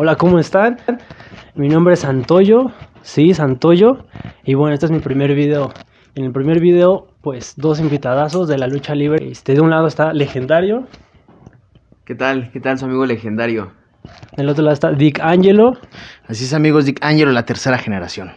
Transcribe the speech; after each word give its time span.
Hola, 0.00 0.14
¿cómo 0.14 0.38
están? 0.38 0.76
Mi 1.56 1.68
nombre 1.68 1.94
es 1.94 2.00
Santoyo, 2.00 2.70
sí, 3.02 3.34
Santoyo. 3.34 4.04
Y 4.44 4.54
bueno, 4.54 4.72
este 4.72 4.86
es 4.86 4.92
mi 4.92 5.00
primer 5.00 5.34
video. 5.34 5.72
En 6.14 6.24
el 6.24 6.30
primer 6.30 6.60
video, 6.60 7.08
pues 7.20 7.54
dos 7.56 7.80
invitadazos 7.80 8.46
de 8.46 8.58
la 8.58 8.68
lucha 8.68 8.94
libre. 8.94 9.28
Este, 9.28 9.54
de 9.54 9.60
un 9.60 9.70
lado 9.70 9.88
está 9.88 10.12
Legendario, 10.12 10.86
¿Qué 12.04 12.14
tal? 12.14 12.52
¿Qué 12.52 12.60
tal 12.60 12.78
su 12.78 12.84
amigo 12.84 13.04
legendario? 13.06 13.72
del 14.36 14.48
otro 14.48 14.62
lado 14.62 14.74
está 14.74 14.92
Dick 14.92 15.18
Angelo. 15.18 15.72
Así 16.28 16.44
es 16.44 16.54
amigos, 16.54 16.86
Dick 16.86 17.04
Angelo, 17.04 17.32
la 17.32 17.44
tercera 17.44 17.76
generación. 17.76 18.30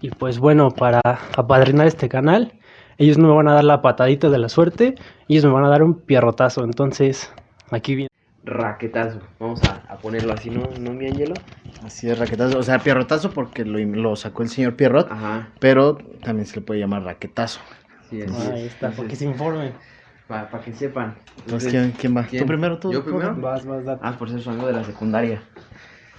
Y 0.00 0.10
pues 0.10 0.40
bueno, 0.40 0.70
para 0.70 1.00
apadrinar 1.36 1.86
este 1.86 2.08
canal, 2.08 2.54
ellos 2.98 3.18
no 3.18 3.28
me 3.28 3.36
van 3.36 3.46
a 3.46 3.54
dar 3.54 3.62
la 3.62 3.82
patadita 3.82 4.30
de 4.30 4.38
la 4.38 4.48
suerte, 4.48 4.96
ellos 5.28 5.44
me 5.44 5.52
van 5.52 5.64
a 5.64 5.68
dar 5.68 5.84
un 5.84 5.94
pierrotazo. 5.94 6.64
Entonces, 6.64 7.32
aquí 7.70 7.94
viene. 7.94 8.13
Raquetazo. 8.44 9.20
Vamos 9.40 9.62
a, 9.64 9.74
a 9.88 10.00
ponerlo 10.00 10.32
así, 10.34 10.50
¿no? 10.50 10.74
¿No, 10.76 10.92
mi 10.92 11.06
Angelo? 11.06 11.34
Así 11.82 12.08
es, 12.08 12.18
raquetazo. 12.18 12.58
O 12.58 12.62
sea, 12.62 12.82
pierrotazo 12.82 13.32
porque 13.32 13.64
lo, 13.64 13.78
lo 13.78 14.16
sacó 14.16 14.42
el 14.42 14.48
señor 14.48 14.76
Pierrot, 14.76 15.10
Ajá. 15.10 15.52
pero 15.58 15.96
también 16.22 16.46
se 16.46 16.56
le 16.56 16.62
puede 16.62 16.80
llamar 16.80 17.02
raquetazo. 17.02 17.60
Sí, 18.00 18.20
Ahí 18.20 18.66
es. 18.66 18.66
está, 18.66 18.94
porque 18.94 19.16
se 19.16 19.24
informen. 19.24 19.78
Para 20.26 20.60
que 20.62 20.72
sepan. 20.72 21.18
Entonces, 21.36 21.70
¿quién, 21.70 21.92
quién 21.92 22.16
va? 22.16 22.26
¿quién? 22.26 22.42
¿Tú 22.42 22.46
primero? 22.46 22.78
¿Tú? 22.78 22.92
¿Yo 22.92 23.04
primero? 23.04 23.36
Vas, 23.40 23.64
vas, 23.66 23.84
date. 23.84 24.04
Ah, 24.06 24.16
por 24.18 24.30
ser 24.30 24.40
su 24.40 24.50
amigo 24.50 24.66
de 24.66 24.72
la 24.72 24.84
secundaria. 24.84 25.42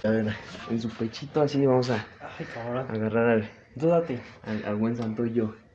A 0.04 0.10
ver, 0.10 0.34
En 0.68 0.80
su 0.80 0.90
pechito 0.90 1.40
así 1.40 1.64
vamos 1.66 1.90
a 1.90 2.06
Ay, 2.20 2.46
agarrar 2.88 3.28
al, 3.30 3.50
Tú 3.78 3.88
date. 3.88 4.20
al, 4.42 4.64
al 4.64 4.76
buen 4.76 4.96
Santoyo. 4.96 5.44
Bueno, 5.46 5.65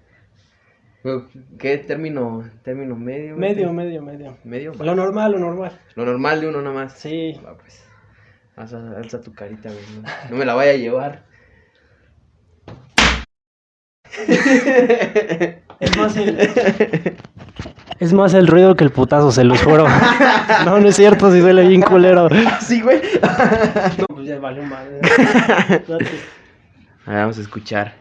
¿Qué 1.57 1.77
término? 1.79 2.43
¿Término 2.63 2.95
medio? 2.95 3.35
Medio, 3.35 3.73
medio, 3.73 4.01
medio. 4.01 4.37
¿Medio? 4.43 4.73
Lo 4.75 4.95
normal, 4.95 5.31
lo 5.31 5.39
normal. 5.39 5.79
Lo 5.95 6.05
normal 6.05 6.41
de 6.41 6.47
uno 6.47 6.61
nomás. 6.61 6.93
Sí. 6.93 7.39
Va, 7.45 7.57
pues. 7.57 7.83
Alza, 8.55 8.77
alza 8.97 9.21
tu 9.21 9.33
carita, 9.33 9.69
güey. 9.69 9.83
No, 9.95 10.09
no 10.29 10.37
me 10.37 10.45
la 10.45 10.53
vaya 10.53 10.71
a 10.71 10.75
llevar. 10.75 11.23
Es 15.81 15.97
más 15.97 16.15
el... 16.15 16.37
Es 17.99 18.13
más 18.13 18.33
el 18.35 18.45
ruido 18.45 18.75
que 18.75 18.83
el 18.83 18.91
putazo, 18.91 19.31
se 19.31 19.43
los 19.43 19.61
juro. 19.63 19.87
No, 20.65 20.79
no 20.79 20.89
es 20.89 20.95
cierto, 20.95 21.31
si 21.31 21.39
duele 21.39 21.67
bien 21.67 21.81
culero. 21.81 22.27
Sí, 22.59 22.81
güey. 22.81 23.01
No, 23.97 24.05
pues 24.07 24.27
ya 24.27 24.37
valió 24.37 24.63
madre. 24.63 24.99
Vamos 27.05 27.37
a 27.37 27.41
escuchar. 27.41 27.95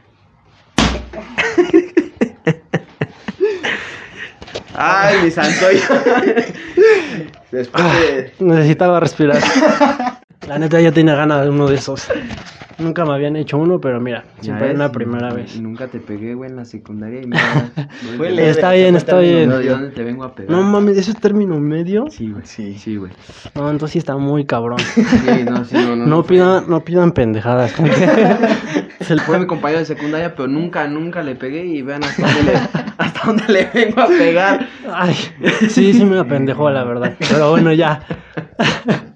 Ay, 4.82 5.16
mi 5.24 5.30
santoyo. 5.30 5.82
Después 7.52 7.84
de. 7.84 8.32
Necesitaba 8.38 8.98
respirar. 9.00 9.38
La 10.48 10.58
neta 10.58 10.80
ya 10.80 10.90
tenía 10.90 11.14
ganas 11.14 11.42
de 11.42 11.50
uno 11.50 11.68
de 11.68 11.76
esos. 11.76 12.08
Nunca 12.78 13.04
me 13.04 13.12
habían 13.12 13.36
hecho 13.36 13.58
uno, 13.58 13.78
pero 13.78 14.00
mira, 14.00 14.24
siempre 14.40 14.72
es 14.72 14.78
la 14.78 14.90
primera 14.90 15.34
vez. 15.34 15.60
Nunca 15.60 15.88
te 15.88 15.98
pegué, 16.00 16.32
güey, 16.34 16.48
en 16.48 16.56
la 16.56 16.64
secundaria. 16.64 17.20
Y 17.20 17.26
mira, 17.26 17.70
¿dónde 17.76 18.16
Fue 18.16 18.28
te- 18.28 18.34
leve, 18.34 18.50
Está 18.50 18.72
bien, 18.72 18.96
está 18.96 19.18
bien. 19.18 19.50
¿De 19.50 19.68
dónde 19.68 19.90
te 19.90 20.02
vengo 20.02 20.24
a 20.24 20.34
pegar? 20.34 20.50
No 20.50 20.62
mames, 20.62 20.96
¿eso 20.96 21.10
es 21.10 21.18
término 21.18 21.60
medio? 21.60 22.06
Sí, 22.08 22.30
güey. 22.30 22.46
Sí. 22.46 22.78
Sí, 22.78 22.96
güey. 22.96 23.12
No, 23.54 23.70
entonces 23.70 23.92
sí 23.92 23.98
está 23.98 24.16
muy 24.16 24.46
cabrón. 24.46 24.78
Sí, 24.78 25.44
no, 25.44 25.62
sí, 25.66 25.74
no, 25.74 25.94
no. 25.94 26.06
No 26.06 26.22
pidan, 26.24 26.64
no 26.70 26.82
pidan 26.82 27.12
pendejadas. 27.12 27.72
Fue 29.26 29.38
mi 29.40 29.46
compañero 29.46 29.80
de 29.80 29.86
secundaria, 29.86 30.34
pero 30.34 30.48
nunca, 30.48 30.86
nunca 30.86 31.22
le 31.22 31.34
pegué 31.34 31.66
y 31.66 31.82
vean 31.82 32.04
hasta 32.04 32.22
dónde 32.22 32.52
le, 32.52 32.58
hasta 33.26 33.26
dónde 33.26 33.52
le 33.52 33.70
vengo 33.72 34.00
a 34.00 34.06
pegar. 34.06 34.68
Ay, 34.92 35.14
sí, 35.68 35.92
sí 35.92 36.04
me 36.04 36.18
apendejó, 36.18 36.70
la 36.70 36.84
verdad. 36.84 37.14
Pero 37.18 37.50
bueno, 37.50 37.72
ya. 37.72 38.02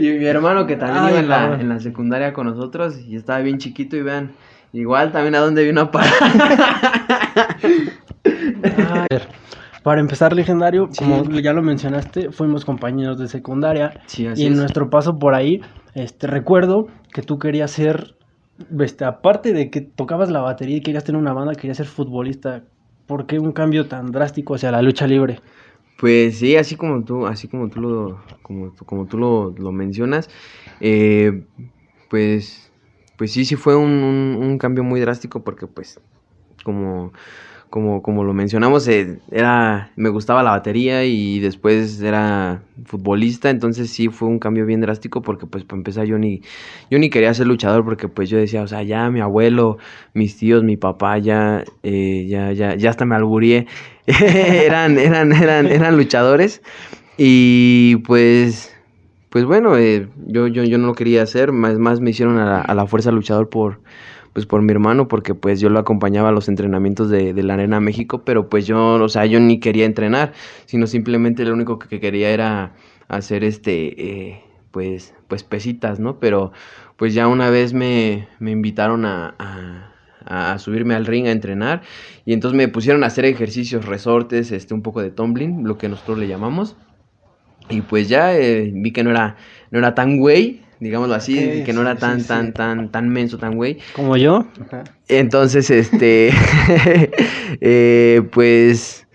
Y 0.00 0.10
mi 0.10 0.24
hermano 0.26 0.66
que 0.66 0.76
también 0.76 1.04
Ay, 1.04 1.10
iba 1.10 1.20
en 1.20 1.28
la, 1.28 1.60
en 1.60 1.68
la 1.68 1.80
secundaria 1.80 2.32
con 2.32 2.46
nosotros 2.46 2.98
y 3.00 3.16
estaba 3.16 3.40
bien 3.40 3.58
chiquito 3.58 3.96
y 3.96 4.02
vean, 4.02 4.32
igual 4.72 5.10
también 5.10 5.34
a 5.34 5.40
dónde 5.40 5.64
vino 5.64 5.80
a 5.80 5.90
parar. 5.90 6.12
A 8.88 9.06
ver, 9.10 9.28
para 9.82 10.00
empezar, 10.00 10.32
legendario, 10.32 10.88
como 10.96 11.24
ya 11.40 11.52
lo 11.52 11.62
mencionaste, 11.62 12.30
fuimos 12.30 12.64
compañeros 12.64 13.18
de 13.18 13.28
secundaria. 13.28 14.00
Sí, 14.06 14.28
y 14.34 14.46
en 14.46 14.56
nuestro 14.56 14.88
paso 14.90 15.18
por 15.18 15.34
ahí, 15.34 15.60
este, 15.94 16.26
recuerdo 16.26 16.88
que 17.12 17.22
tú 17.22 17.38
querías 17.38 17.70
ser, 17.70 18.16
este, 18.80 19.04
aparte 19.04 19.52
de 19.52 19.70
que 19.70 19.80
tocabas 19.80 20.30
la 20.30 20.40
batería 20.40 20.76
y 20.76 20.80
querías 20.80 21.04
tener 21.04 21.20
una 21.20 21.32
banda, 21.32 21.54
querías 21.54 21.76
ser 21.76 21.86
futbolista. 21.86 22.62
¿Por 23.06 23.26
qué 23.26 23.38
un 23.38 23.52
cambio 23.52 23.88
tan 23.88 24.12
drástico 24.12 24.54
hacia 24.54 24.70
la 24.70 24.82
lucha 24.82 25.06
libre? 25.06 25.40
Pues 25.96 26.38
sí, 26.38 26.56
así 26.56 26.76
como 26.76 27.04
tú, 27.04 27.26
así 27.26 27.48
como 27.48 27.70
tú 27.70 27.80
lo, 27.80 28.22
como, 28.42 28.74
como 28.86 29.06
tú 29.08 29.16
lo, 29.18 29.50
lo 29.56 29.72
mencionas, 29.72 30.28
eh, 30.80 31.46
pues, 32.08 32.72
pues 33.16 33.32
sí, 33.32 33.44
sí 33.46 33.56
fue 33.56 33.76
un- 33.76 34.36
un 34.40 34.58
cambio 34.58 34.84
muy 34.84 35.00
drástico 35.00 35.42
porque 35.44 35.66
pues, 35.66 36.00
como, 36.64 37.12
como, 37.76 38.00
como 38.00 38.24
lo 38.24 38.32
mencionamos, 38.32 38.88
eh, 38.88 39.18
era, 39.30 39.90
me 39.96 40.08
gustaba 40.08 40.42
la 40.42 40.52
batería 40.52 41.04
y 41.04 41.40
después 41.40 42.00
era 42.00 42.62
futbolista, 42.86 43.50
entonces 43.50 43.90
sí 43.90 44.08
fue 44.08 44.28
un 44.28 44.38
cambio 44.38 44.64
bien 44.64 44.80
drástico 44.80 45.20
porque 45.20 45.44
pues 45.44 45.62
para 45.64 45.76
empezar 45.76 46.06
yo 46.06 46.16
ni, 46.16 46.40
yo 46.90 46.98
ni 46.98 47.10
quería 47.10 47.34
ser 47.34 47.46
luchador 47.46 47.84
porque 47.84 48.08
pues 48.08 48.30
yo 48.30 48.38
decía, 48.38 48.62
o 48.62 48.66
sea, 48.66 48.82
ya 48.82 49.10
mi 49.10 49.20
abuelo, 49.20 49.76
mis 50.14 50.38
tíos, 50.38 50.64
mi 50.64 50.78
papá, 50.78 51.18
ya, 51.18 51.64
eh, 51.82 52.24
ya, 52.26 52.50
ya, 52.52 52.76
ya 52.76 52.88
hasta 52.88 53.04
me 53.04 53.14
alburié. 53.14 53.66
eran, 54.06 54.98
eran, 54.98 55.32
eran, 55.32 55.66
eran 55.66 55.98
luchadores. 55.98 56.62
Y 57.18 57.96
pues, 58.06 58.74
pues 59.28 59.44
bueno, 59.44 59.76
eh, 59.76 60.08
yo, 60.26 60.46
yo, 60.46 60.64
yo 60.64 60.78
no 60.78 60.86
lo 60.86 60.94
quería 60.94 61.22
hacer, 61.22 61.52
más, 61.52 61.78
más 61.78 62.00
me 62.00 62.08
hicieron 62.08 62.38
a 62.38 62.46
la, 62.46 62.60
a 62.62 62.74
la 62.74 62.86
fuerza 62.86 63.10
luchador 63.10 63.50
por, 63.50 63.80
pues 64.36 64.44
por 64.44 64.60
mi 64.60 64.70
hermano, 64.70 65.08
porque 65.08 65.34
pues 65.34 65.60
yo 65.60 65.70
lo 65.70 65.78
acompañaba 65.78 66.28
a 66.28 66.32
los 66.32 66.50
entrenamientos 66.50 67.08
de, 67.08 67.32
de 67.32 67.42
la 67.42 67.54
Arena 67.54 67.80
México, 67.80 68.22
pero 68.22 68.50
pues 68.50 68.66
yo, 68.66 68.96
o 68.96 69.08
sea, 69.08 69.24
yo 69.24 69.40
ni 69.40 69.60
quería 69.60 69.86
entrenar, 69.86 70.34
sino 70.66 70.86
simplemente 70.86 71.42
lo 71.46 71.54
único 71.54 71.78
que, 71.78 71.88
que 71.88 72.00
quería 72.00 72.28
era 72.28 72.74
hacer 73.08 73.44
este, 73.44 74.32
eh, 74.32 74.44
pues, 74.72 75.14
pues 75.26 75.42
pesitas, 75.42 76.00
¿no? 76.00 76.20
Pero 76.20 76.52
pues 76.98 77.14
ya 77.14 77.28
una 77.28 77.48
vez 77.48 77.72
me, 77.72 78.28
me 78.38 78.50
invitaron 78.50 79.06
a, 79.06 79.34
a 79.38 79.94
a 80.26 80.58
subirme 80.58 80.94
al 80.94 81.06
ring 81.06 81.28
a 81.28 81.30
entrenar 81.30 81.80
y 82.26 82.34
entonces 82.34 82.58
me 82.58 82.68
pusieron 82.68 83.04
a 83.04 83.06
hacer 83.06 83.24
ejercicios, 83.24 83.86
resortes, 83.86 84.52
este, 84.52 84.74
un 84.74 84.82
poco 84.82 85.00
de 85.00 85.12
tumbling, 85.12 85.64
lo 85.66 85.78
que 85.78 85.88
nosotros 85.88 86.18
le 86.18 86.28
llamamos. 86.28 86.76
Y 87.70 87.80
pues 87.80 88.10
ya 88.10 88.36
eh, 88.36 88.70
vi 88.74 88.92
que 88.92 89.02
no 89.02 89.12
era, 89.12 89.36
no 89.70 89.78
era 89.78 89.94
tan 89.94 90.18
güey, 90.18 90.65
digámoslo 90.80 91.14
así, 91.14 91.62
que 91.64 91.72
no 91.72 91.82
era 91.82 91.94
sí, 91.94 92.00
tan, 92.00 92.20
sí, 92.20 92.26
tan, 92.28 92.46
sí. 92.46 92.52
tan, 92.52 92.90
tan 92.90 93.08
menso, 93.08 93.38
tan 93.38 93.54
güey. 93.56 93.78
Como 93.92 94.16
yo. 94.16 94.46
Entonces, 95.08 95.70
este, 95.70 96.30
eh, 97.60 98.22
pues, 98.32 99.06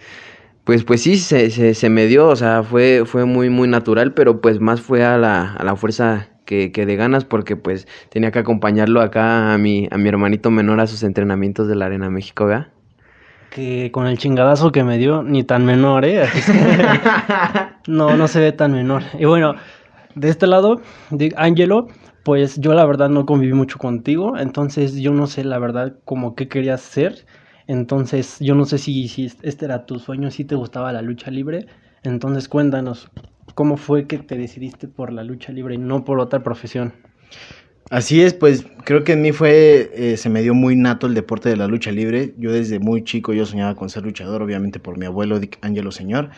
pues, 0.63 0.83
pues 0.83 1.01
sí, 1.01 1.17
se, 1.17 1.49
se, 1.49 1.73
se 1.73 1.89
me 1.89 2.05
dio, 2.07 2.27
o 2.27 2.35
sea, 2.35 2.63
fue, 2.63 3.03
fue 3.05 3.25
muy, 3.25 3.49
muy 3.49 3.67
natural, 3.67 4.13
pero 4.13 4.41
pues 4.41 4.59
más 4.59 4.81
fue 4.81 5.03
a 5.03 5.17
la, 5.17 5.53
a 5.53 5.63
la 5.63 5.75
fuerza 5.75 6.29
que, 6.45 6.71
que 6.71 6.85
de 6.85 6.95
ganas, 6.95 7.25
porque 7.25 7.55
pues 7.55 7.87
tenía 8.09 8.31
que 8.31 8.39
acompañarlo 8.39 9.01
acá 9.01 9.53
a 9.53 9.57
mi, 9.57 9.87
a 9.91 9.97
mi 9.97 10.09
hermanito 10.09 10.51
menor 10.51 10.79
a 10.79 10.87
sus 10.87 11.03
entrenamientos 11.03 11.67
de 11.67 11.75
la 11.75 11.85
Arena 11.85 12.09
México, 12.09 12.45
¿verdad? 12.45 12.67
Que 13.49 13.91
con 13.91 14.07
el 14.07 14.17
chingadazo 14.17 14.71
que 14.71 14.83
me 14.83 14.97
dio, 14.97 15.23
ni 15.23 15.43
tan 15.43 15.65
menor, 15.65 16.05
¿eh? 16.05 16.21
Así 16.21 16.39
es 16.39 16.45
que- 16.45 16.51
no, 17.87 18.15
no 18.15 18.27
se 18.27 18.39
ve 18.39 18.51
tan 18.53 18.71
menor. 18.71 19.03
Y 19.19 19.25
bueno, 19.25 19.55
de 20.15 20.29
este 20.29 20.47
lado, 20.47 20.81
de 21.09 21.33
Angelo, 21.37 21.87
pues 22.23 22.57
yo 22.59 22.73
la 22.73 22.85
verdad 22.85 23.09
no 23.09 23.25
conviví 23.25 23.53
mucho 23.53 23.77
contigo, 23.77 24.37
entonces 24.37 24.95
yo 24.95 25.11
no 25.11 25.27
sé 25.27 25.43
la 25.43 25.59
verdad 25.59 25.97
como 26.05 26.35
qué 26.35 26.47
querías 26.47 26.81
ser. 26.81 27.25
Entonces 27.67 28.37
yo 28.39 28.53
no 28.53 28.65
sé 28.65 28.77
si, 28.77 29.07
si 29.07 29.31
este 29.43 29.65
era 29.65 29.85
tu 29.85 29.99
sueño, 29.99 30.29
si 30.29 30.43
te 30.43 30.55
gustaba 30.55 30.91
la 30.91 31.01
lucha 31.01 31.31
libre. 31.31 31.67
Entonces 32.03 32.49
cuéntanos, 32.49 33.09
¿cómo 33.53 33.77
fue 33.77 34.07
que 34.07 34.17
te 34.17 34.37
decidiste 34.37 34.87
por 34.87 35.13
la 35.13 35.23
lucha 35.23 35.53
libre 35.53 35.75
y 35.75 35.77
no 35.77 36.03
por 36.03 36.19
otra 36.19 36.43
profesión? 36.43 36.93
Así 37.89 38.21
es, 38.21 38.33
pues 38.33 38.65
creo 38.85 39.03
que 39.03 39.13
en 39.13 39.21
mí 39.21 39.31
fue, 39.33 39.91
eh, 39.93 40.17
se 40.17 40.29
me 40.29 40.41
dio 40.41 40.53
muy 40.53 40.75
nato 40.75 41.07
el 41.07 41.13
deporte 41.13 41.49
de 41.49 41.57
la 41.57 41.67
lucha 41.67 41.91
libre. 41.91 42.33
Yo 42.37 42.51
desde 42.51 42.79
muy 42.79 43.03
chico 43.03 43.33
yo 43.33 43.45
soñaba 43.45 43.75
con 43.75 43.89
ser 43.89 44.03
luchador, 44.03 44.41
obviamente 44.41 44.79
por 44.79 44.97
mi 44.97 45.05
abuelo 45.05 45.39
Dick 45.39 45.57
Angelo 45.61 45.91
Señor. 45.91 46.29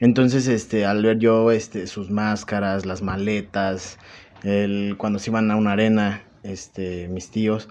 Entonces, 0.00 0.48
este, 0.48 0.84
al 0.84 1.02
ver 1.02 1.18
yo 1.18 1.50
este, 1.50 1.86
sus 1.86 2.10
máscaras, 2.10 2.84
las 2.86 3.02
maletas, 3.02 3.98
el, 4.42 4.96
cuando 4.98 5.18
se 5.18 5.30
iban 5.30 5.50
a 5.50 5.56
una 5.56 5.72
arena, 5.72 6.22
este, 6.42 7.08
mis 7.08 7.30
tíos, 7.30 7.68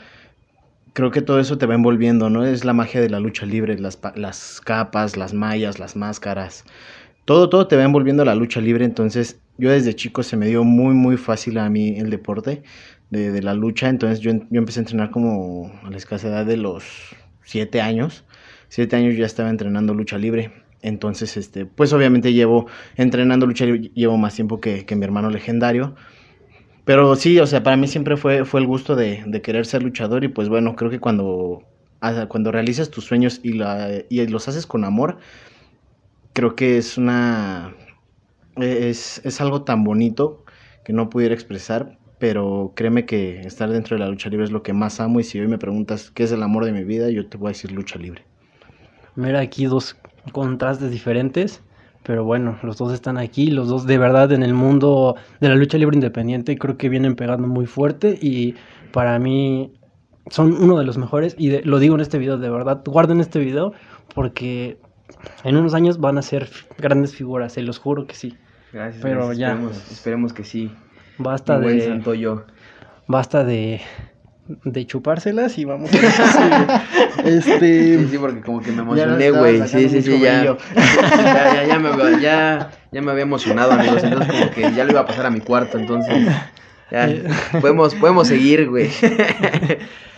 creo 0.93 1.11
que 1.11 1.21
todo 1.21 1.39
eso 1.39 1.57
te 1.57 1.65
va 1.65 1.75
envolviendo, 1.75 2.29
¿no? 2.29 2.45
Es 2.45 2.65
la 2.65 2.73
magia 2.73 3.01
de 3.01 3.09
la 3.09 3.19
lucha 3.19 3.45
libre, 3.45 3.77
las, 3.79 3.99
las 4.15 4.61
capas, 4.61 5.17
las 5.17 5.33
mallas, 5.33 5.79
las 5.79 5.95
máscaras. 5.95 6.65
Todo, 7.25 7.49
todo 7.49 7.67
te 7.67 7.75
va 7.75 7.83
envolviendo 7.83 8.25
la 8.25 8.35
lucha 8.35 8.61
libre. 8.61 8.85
Entonces, 8.85 9.39
yo 9.57 9.71
desde 9.71 9.95
chico 9.95 10.23
se 10.23 10.37
me 10.37 10.47
dio 10.47 10.63
muy, 10.63 10.93
muy 10.93 11.17
fácil 11.17 11.57
a 11.57 11.69
mí 11.69 11.97
el 11.97 12.09
deporte 12.09 12.63
de, 13.09 13.31
de 13.31 13.41
la 13.41 13.53
lucha. 13.53 13.89
Entonces, 13.89 14.19
yo, 14.19 14.31
yo 14.33 14.59
empecé 14.59 14.79
a 14.79 14.83
entrenar 14.83 15.11
como 15.11 15.71
a 15.83 15.89
la 15.89 15.97
escasa 15.97 16.29
edad 16.29 16.45
de 16.45 16.57
los 16.57 16.83
siete 17.43 17.81
años. 17.81 18.23
Siete 18.69 18.95
años 18.95 19.15
ya 19.15 19.25
estaba 19.25 19.49
entrenando 19.49 19.93
lucha 19.93 20.17
libre. 20.17 20.62
Entonces, 20.83 21.38
este, 21.38 21.65
pues 21.65 21.94
obviamente 21.94 22.33
llevo 22.33 22.68
entrenando 22.97 23.47
lucha 23.47 23.65
llevo 23.65 24.18
más 24.18 24.35
tiempo 24.35 24.59
que, 24.59 24.85
que 24.85 24.95
mi 24.95 25.06
hermano 25.06 25.30
legendario. 25.30 25.95
Pero 26.85 27.15
sí, 27.15 27.39
o 27.39 27.47
sea, 27.47 27.63
para 27.63 27.77
mí 27.77 27.88
siempre 27.88 28.18
fue, 28.18 28.44
fue 28.44 28.59
el 28.59 28.68
gusto 28.68 28.95
de, 28.95 29.24
de 29.25 29.41
querer 29.41 29.65
ser 29.65 29.81
luchador 29.81 30.25
y 30.25 30.27
pues 30.27 30.50
bueno, 30.50 30.75
creo 30.75 30.91
que 30.91 31.00
cuando, 31.00 31.63
cuando 32.27 32.51
realizas 32.51 32.91
tus 32.91 33.06
sueños 33.06 33.39
y, 33.41 33.53
la, 33.53 33.89
y 34.09 34.27
los 34.27 34.50
haces 34.50 34.68
con 34.68 34.83
amor, 34.83 35.18
creo 36.33 36.56
que 36.56 36.77
es 36.77 36.97
una... 36.97 37.74
Es, 38.57 39.21
es 39.24 39.41
algo 39.41 39.63
tan 39.63 39.83
bonito 39.83 40.44
que 40.83 40.94
no 40.94 41.09
pudiera 41.09 41.33
expresar, 41.33 41.97
pero 42.19 42.74
créeme 42.75 43.06
que 43.06 43.39
estar 43.41 43.69
dentro 43.69 43.95
de 43.95 44.03
la 44.03 44.09
lucha 44.09 44.29
libre 44.29 44.44
es 44.44 44.51
lo 44.51 44.62
que 44.62 44.74
más 44.74 45.00
amo 45.00 45.21
y 45.21 45.24
si 45.24 45.39
hoy 45.39 45.47
me 45.47 45.57
preguntas 45.57 46.12
qué 46.12 46.24
es 46.24 46.31
el 46.33 46.44
amor 46.44 46.65
de 46.65 46.74
mi 46.74 46.83
vida, 46.83 47.09
yo 47.09 47.27
te 47.27 47.38
voy 47.38 47.47
a 47.47 47.51
decir 47.51 47.71
lucha 47.71 47.97
libre. 47.97 48.24
Mira 49.15 49.39
aquí 49.39 49.65
dos 49.65 49.95
contrastes 50.31 50.91
diferentes, 50.91 51.61
pero 52.03 52.23
bueno, 52.23 52.57
los 52.63 52.77
dos 52.77 52.93
están 52.93 53.17
aquí, 53.17 53.47
los 53.47 53.67
dos 53.67 53.85
de 53.85 53.97
verdad 53.97 54.31
en 54.31 54.43
el 54.43 54.53
mundo 54.53 55.15
de 55.39 55.49
la 55.49 55.55
lucha 55.55 55.77
libre 55.77 55.95
independiente 55.95 56.57
creo 56.57 56.77
que 56.77 56.89
vienen 56.89 57.15
pegando 57.15 57.47
muy 57.47 57.65
fuerte 57.65 58.17
y 58.21 58.55
para 58.91 59.17
mí 59.19 59.73
son 60.29 60.53
uno 60.53 60.77
de 60.77 60.85
los 60.85 60.97
mejores 60.97 61.35
y 61.37 61.61
lo 61.61 61.79
digo 61.79 61.95
en 61.95 62.01
este 62.01 62.17
video, 62.17 62.37
de 62.37 62.49
verdad, 62.49 62.81
guarden 62.85 63.19
este 63.19 63.39
video 63.39 63.73
porque 64.13 64.77
en 65.43 65.57
unos 65.57 65.73
años 65.73 65.99
van 65.99 66.17
a 66.17 66.21
ser 66.21 66.49
grandes 66.77 67.15
figuras, 67.15 67.53
se 67.53 67.61
los 67.61 67.79
juro 67.79 68.07
que 68.07 68.15
sí. 68.15 68.37
Gracias. 68.71 69.03
Pero 69.03 69.33
ya 69.33 69.59
esperemos, 69.91 70.33
que 70.33 70.43
sí. 70.43 70.71
Basta 71.17 71.59
de 71.59 72.19
yo. 72.19 72.43
Basta 73.07 73.43
de 73.43 73.81
de 74.47 74.85
chupárselas 74.85 75.57
y 75.57 75.65
vamos 75.65 75.89
a 75.93 76.83
este 77.23 77.97
sí, 77.97 78.07
sí, 78.11 78.17
porque 78.17 78.41
como 78.41 78.61
que 78.61 78.71
me 78.71 78.81
emocioné, 78.81 79.31
güey. 79.31 79.67
Sí, 79.67 79.87
sí, 79.89 80.01
sí, 80.01 80.19
ya. 80.19 80.43
ya, 80.75 81.53
ya, 81.53 81.63
ya, 81.65 81.79
me, 81.79 82.21
ya, 82.21 82.71
ya 82.91 83.01
me 83.01 83.11
había 83.11 83.23
emocionado, 83.23 83.71
amigos. 83.71 84.03
Entonces 84.03 84.31
como 84.31 84.51
que 84.51 84.73
ya 84.73 84.83
lo 84.83 84.91
iba 84.91 85.01
a 85.01 85.05
pasar 85.05 85.25
a 85.25 85.29
mi 85.29 85.39
cuarto, 85.39 85.77
entonces 85.77 86.27
ya 86.91 87.09
podemos 87.61 87.95
podemos 87.95 88.27
seguir, 88.27 88.69
güey. 88.69 88.89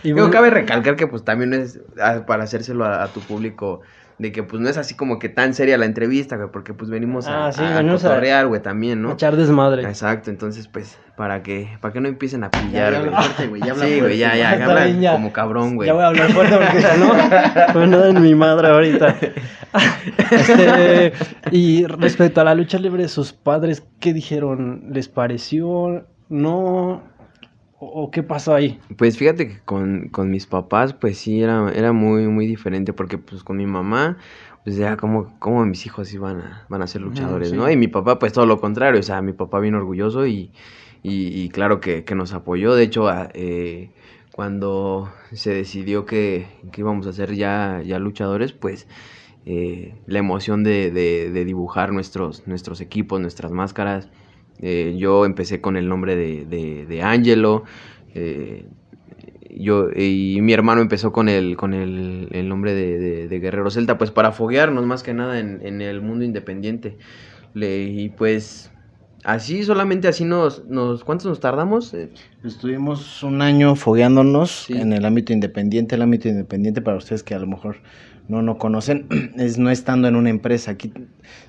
Y 0.02 0.12
cabe 0.30 0.50
recalcar 0.50 0.96
que 0.96 1.06
pues 1.06 1.24
también 1.24 1.54
es 1.54 1.80
ah, 2.00 2.24
para 2.26 2.44
hacérselo 2.44 2.84
a 2.84 3.12
tu 3.12 3.20
público 3.20 3.82
de 4.18 4.32
que 4.32 4.42
pues 4.42 4.62
no 4.62 4.68
es 4.68 4.78
así 4.78 4.94
como 4.94 5.18
que 5.18 5.28
tan 5.28 5.52
seria 5.52 5.76
la 5.76 5.84
entrevista, 5.84 6.36
güey, 6.36 6.48
porque 6.50 6.72
pues 6.72 6.90
venimos 6.90 7.26
a, 7.28 7.48
ah, 7.48 8.44
güey, 8.44 8.62
también, 8.62 9.02
¿no? 9.02 9.10
A 9.10 9.12
echar 9.12 9.36
desmadre. 9.36 9.82
Exacto, 9.82 10.30
entonces 10.30 10.68
pues 10.68 10.98
para 11.16 11.42
que 11.42 11.76
para 11.80 11.92
que 11.92 12.00
no 12.00 12.08
empiecen 12.08 12.44
a 12.44 12.50
pillar, 12.50 13.02
güey. 13.48 13.60
Ya, 13.62 13.74
sí, 13.74 14.00
güey, 14.00 14.18
ya, 14.18 14.34
ya, 14.36 14.90
ya, 14.98 15.12
como 15.12 15.32
cabrón, 15.32 15.76
güey. 15.76 15.86
Ya 15.86 15.92
voy 15.92 16.04
a 16.04 16.08
hablar 16.08 16.30
fuerte 16.32 16.56
porque 16.56 16.80
si 16.80 17.00
no, 17.00 17.14
pues 17.72 17.88
no 17.90 18.04
en 18.06 18.22
mi 18.22 18.34
madre 18.34 18.68
ahorita. 18.68 19.16
este, 20.30 21.12
y 21.50 21.84
respecto 21.84 22.40
a 22.40 22.44
la 22.44 22.54
lucha 22.54 22.78
libre, 22.78 23.08
sus 23.08 23.34
padres, 23.34 23.86
¿qué 24.00 24.14
dijeron? 24.14 24.84
¿Les 24.90 25.08
pareció? 25.08 26.06
No 26.28 27.02
¿O 27.78 28.10
qué 28.10 28.22
pasó 28.22 28.54
ahí? 28.54 28.80
Pues 28.96 29.18
fíjate 29.18 29.48
que 29.48 29.60
con, 29.60 30.08
con, 30.08 30.30
mis 30.30 30.46
papás, 30.46 30.94
pues 30.94 31.18
sí, 31.18 31.42
era, 31.42 31.70
era 31.74 31.92
muy, 31.92 32.26
muy 32.26 32.46
diferente, 32.46 32.94
porque 32.94 33.18
pues 33.18 33.44
con 33.44 33.58
mi 33.58 33.66
mamá, 33.66 34.16
pues 34.64 34.76
ya 34.76 34.96
como, 34.96 35.38
como 35.38 35.66
mis 35.66 35.84
hijos 35.84 36.10
iban 36.14 36.40
a, 36.40 36.66
van 36.70 36.80
a 36.80 36.86
ser 36.86 37.02
luchadores, 37.02 37.52
¿no? 37.52 37.70
Y 37.70 37.76
mi 37.76 37.88
papá, 37.88 38.18
pues 38.18 38.32
todo 38.32 38.46
lo 38.46 38.60
contrario, 38.60 39.00
o 39.00 39.02
sea, 39.02 39.20
mi 39.20 39.34
papá 39.34 39.60
bien 39.60 39.74
orgulloso 39.74 40.26
y, 40.26 40.52
y, 41.02 41.48
claro 41.50 41.80
que, 41.80 42.04
que, 42.04 42.14
nos 42.14 42.32
apoyó, 42.32 42.74
de 42.74 42.82
hecho, 42.82 43.08
eh, 43.34 43.90
cuando 44.32 45.12
se 45.32 45.52
decidió 45.52 46.06
que, 46.06 46.46
que, 46.72 46.80
íbamos 46.80 47.06
a 47.06 47.12
ser 47.12 47.34
ya, 47.34 47.82
ya 47.84 47.98
luchadores, 47.98 48.52
pues... 48.52 48.86
Eh, 49.48 49.94
la 50.06 50.18
emoción 50.18 50.64
de, 50.64 50.90
de, 50.90 51.30
de 51.30 51.44
dibujar 51.44 51.92
nuestros, 51.92 52.48
nuestros 52.48 52.80
equipos, 52.80 53.20
nuestras 53.20 53.52
máscaras, 53.52 54.08
eh, 54.60 54.94
yo 54.96 55.24
empecé 55.24 55.60
con 55.60 55.76
el 55.76 55.88
nombre 55.88 56.16
de, 56.16 56.86
de, 56.86 57.02
Angelo. 57.02 57.64
Eh, 58.14 58.66
yo, 59.50 59.88
y 59.94 60.38
mi 60.42 60.52
hermano 60.52 60.80
empezó 60.80 61.12
con 61.12 61.28
el, 61.28 61.56
con 61.56 61.74
el, 61.74 62.28
el 62.32 62.48
nombre 62.48 62.74
de, 62.74 63.28
de, 63.28 63.40
Guerrero 63.40 63.70
Celta, 63.70 63.96
pues 63.98 64.10
para 64.10 64.32
foguearnos 64.32 64.84
más 64.84 65.02
que 65.02 65.14
nada 65.14 65.38
en, 65.38 65.60
en 65.66 65.80
el 65.80 66.02
mundo 66.02 66.24
independiente. 66.24 66.98
Y 67.54 68.10
pues 68.10 68.70
así, 69.26 69.64
solamente 69.64 70.08
así 70.08 70.24
nos, 70.24 70.64
nos 70.66 71.04
¿cuántos 71.04 71.26
nos 71.26 71.40
tardamos? 71.40 71.92
Eh, 71.94 72.10
Estuvimos 72.44 73.22
un 73.22 73.42
año 73.42 73.74
fogueándonos 73.74 74.70
en 74.70 74.92
el 74.92 75.04
ámbito 75.04 75.32
independiente, 75.32 75.96
el 75.96 76.02
ámbito 76.02 76.28
independiente 76.28 76.80
para 76.80 76.96
ustedes 76.96 77.22
que 77.22 77.34
a 77.34 77.38
lo 77.38 77.46
mejor 77.46 77.76
no 78.28 78.42
no 78.42 78.58
conocen 78.58 79.06
es 79.36 79.58
no 79.58 79.70
estando 79.70 80.08
en 80.08 80.16
una 80.16 80.30
empresa 80.30 80.72
aquí 80.72 80.92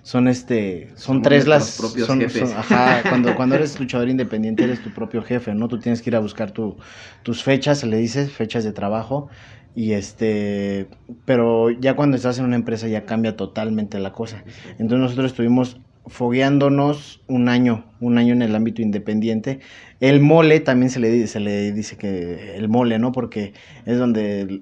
son 0.03 0.27
este 0.27 0.91
son 0.95 1.21
tres 1.21 1.47
las 1.47 1.69
son, 1.69 2.19
jefes. 2.19 2.53
ajá 2.53 3.01
cuando 3.09 3.35
cuando 3.35 3.56
eres 3.56 3.79
luchador 3.79 4.09
independiente 4.09 4.63
eres 4.63 4.81
tu 4.83 4.91
propio 4.94 5.24
jefe 5.24 5.53
no 5.56 5.68
tú 5.68 5.79
tienes 5.79 6.01
que 6.01 6.09
ir 6.09 6.15
a 6.15 6.19
buscar 6.19 6.51
tu, 6.51 6.77
tus 7.24 7.44
fechas 7.44 7.83
le 7.83 7.97
dice 7.97 8.27
fechas 8.27 8.63
de 8.63 8.74
trabajo 8.74 9.29
y 9.75 9.94
este 9.94 10.88
pero 11.25 11.69
ya 11.71 11.95
cuando 11.95 12.15
estás 12.18 12.39
en 12.39 12.45
una 12.45 12.56
empresa 12.56 12.88
ya 12.88 13.06
cambia 13.06 13.35
totalmente 13.35 14.00
la 14.00 14.13
cosa 14.13 14.44
entonces 14.77 15.00
nosotros 15.00 15.31
estuvimos 15.31 15.79
fogueándonos 16.07 17.21
un 17.27 17.50
año, 17.50 17.86
un 18.00 18.18
año 18.18 18.33
en 18.33 18.42
el 18.42 18.56
ámbito 18.56 18.81
independiente. 18.81 19.59
El 20.00 20.19
mole 20.19 20.59
también 20.59 20.89
se 20.89 21.00
le, 21.00 21.27
se 21.27 21.39
le 21.39 21.71
dice 21.71 21.98
que 21.98 22.56
el 22.56 22.69
mole, 22.69 23.00
¿no? 23.00 23.12
Porque 23.12 23.54
es 23.86 23.98
donde 23.98 24.62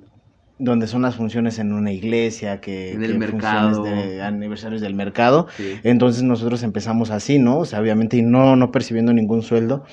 donde 0.57 0.88
son 0.88 1.01
las 1.01 1.15
funciones 1.15 1.59
en 1.59 1.74
una 1.74 1.92
iglesia, 1.92 2.62
que, 2.62 2.94
en 2.94 3.03
el 3.03 3.18
mercado. 3.18 3.83
de 3.83 4.21
aniversarios 4.21 4.81
del 4.81 4.95
mercado. 4.95 5.47
Entonces 5.83 6.24
nosotros 6.24 6.63
empezamos 6.63 7.12
así, 7.12 7.39
¿no? 7.39 7.59
O 7.59 7.65
sea, 7.65 7.81
obviamente 7.81 8.18
y 8.18 8.21
no, 8.21 8.56
no 8.56 8.71
percibiendo 8.71 9.12
ningún 9.12 9.41
sueldo, 9.41 9.83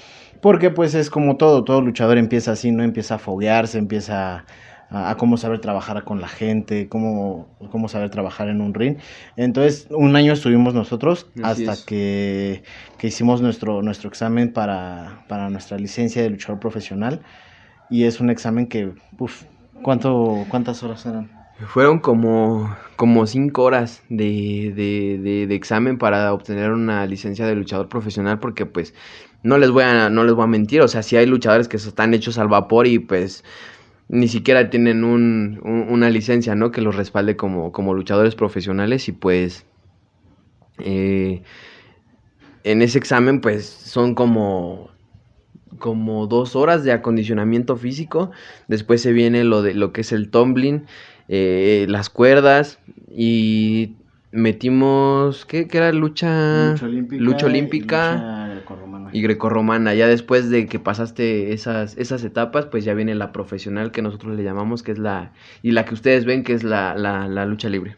porque 0.40 0.70
pues 0.70 0.94
es 0.94 1.10
como 1.10 1.37
todo, 1.37 1.64
todo 1.64 1.81
luchador 1.81 2.16
empieza 2.16 2.52
así, 2.52 2.70
¿no? 2.70 2.84
Empieza 2.84 3.16
a 3.16 3.19
foguearse, 3.19 3.78
empieza 3.78 4.44
a, 4.93 5.17
cómo 5.17 5.37
saber 5.37 5.61
trabajar 5.61 6.05
con 6.05 6.21
la 6.21 6.29
gente, 6.29 6.89
cómo, 6.89 7.49
cómo 7.71 7.89
saber 7.89 8.11
trabajar 8.11 8.49
en 8.49 8.61
un 8.61 8.75
ring. 8.75 8.99
Entonces, 9.37 9.89
un 9.91 10.15
año 10.17 10.33
estuvimos 10.33 10.75
nosotros 10.75 11.27
hasta 11.43 11.75
que, 11.87 12.62
que, 12.99 13.06
hicimos 13.06 13.41
nuestro, 13.41 13.83
nuestro 13.83 14.09
examen 14.09 14.53
para, 14.53 15.25
para 15.29 15.50
nuestra 15.50 15.79
licencia 15.79 16.23
de 16.23 16.31
luchador 16.31 16.61
profesional. 16.61 17.23
Y 17.91 18.05
es 18.05 18.21
un 18.21 18.31
examen 18.31 18.67
que, 18.69 18.93
uff, 19.19 19.44
¿Cuánto, 19.83 20.44
¿Cuántas 20.49 20.83
horas 20.83 21.05
eran? 21.06 21.31
Fueron 21.67 21.99
como, 21.99 22.75
como 22.97 23.27
cinco 23.27 23.62
horas 23.65 24.03
de, 24.09 24.73
de, 24.75 25.47
de, 25.47 25.55
examen 25.55 25.99
para 25.99 26.33
obtener 26.33 26.71
una 26.71 27.05
licencia 27.06 27.47
de 27.47 27.55
luchador 27.55 27.89
profesional 27.89 28.39
porque 28.39 28.65
pues 28.67 28.94
no 29.43 29.58
les 29.58 29.70
voy 29.70 29.84
a, 29.84 30.08
no 30.08 30.25
les 30.25 30.34
voy 30.34 30.44
a 30.44 30.49
mentir, 30.49 30.81
o 30.81 30.89
sea, 30.89 31.03
si 31.03 31.17
hay 31.17 31.27
luchadores 31.27 31.69
que 31.69 31.77
están 31.77 32.15
hechos 32.15 32.39
al 32.39 32.49
vapor 32.49 32.87
y 32.87 32.99
pues 32.99 33.44
ni 34.12 34.28
siquiera 34.28 34.69
tienen 34.69 35.04
un, 35.04 35.58
una 35.64 36.10
licencia, 36.10 36.54
¿no? 36.54 36.70
Que 36.70 36.82
los 36.82 36.96
respalde 36.96 37.34
como, 37.34 37.72
como 37.72 37.94
luchadores 37.94 38.34
profesionales 38.34 39.08
y 39.08 39.12
pues 39.12 39.64
eh, 40.78 41.42
en 42.62 42.82
ese 42.82 42.98
examen 42.98 43.40
pues 43.40 43.64
son 43.66 44.14
como 44.14 44.90
como 45.78 46.26
dos 46.26 46.54
horas 46.56 46.84
de 46.84 46.92
acondicionamiento 46.92 47.76
físico. 47.76 48.31
Después 48.69 49.00
se 49.00 49.12
viene 49.12 49.44
lo 49.44 49.62
de 49.62 49.72
lo 49.72 49.94
que 49.94 50.02
es 50.02 50.12
el 50.12 50.28
tumbling, 50.28 50.84
eh, 51.28 51.86
las 51.88 52.10
cuerdas 52.10 52.81
y 53.10 53.96
metimos 54.31 55.46
¿qué, 55.46 55.66
qué 55.69 55.78
era 55.78 55.90
lucha 55.90 56.74
lucha 57.10 57.46
olímpica, 57.46 58.42
y 59.12 59.22
grecorromana. 59.22 59.94
Ya 59.94 60.06
después 60.06 60.50
de 60.50 60.66
que 60.66 60.78
pasaste 60.78 61.52
esas 61.52 61.96
esas 61.96 62.24
etapas, 62.24 62.66
pues 62.66 62.84
ya 62.84 62.94
viene 62.94 63.14
la 63.14 63.32
profesional 63.32 63.92
que 63.92 64.02
nosotros 64.02 64.36
le 64.36 64.42
llamamos 64.42 64.82
que 64.82 64.92
es 64.92 64.98
la 64.98 65.32
y 65.62 65.72
la 65.72 65.84
que 65.84 65.94
ustedes 65.94 66.24
ven 66.24 66.44
que 66.44 66.54
es 66.54 66.64
la, 66.64 66.94
la, 66.94 67.28
la 67.28 67.46
lucha 67.46 67.69
libre. 67.69 67.96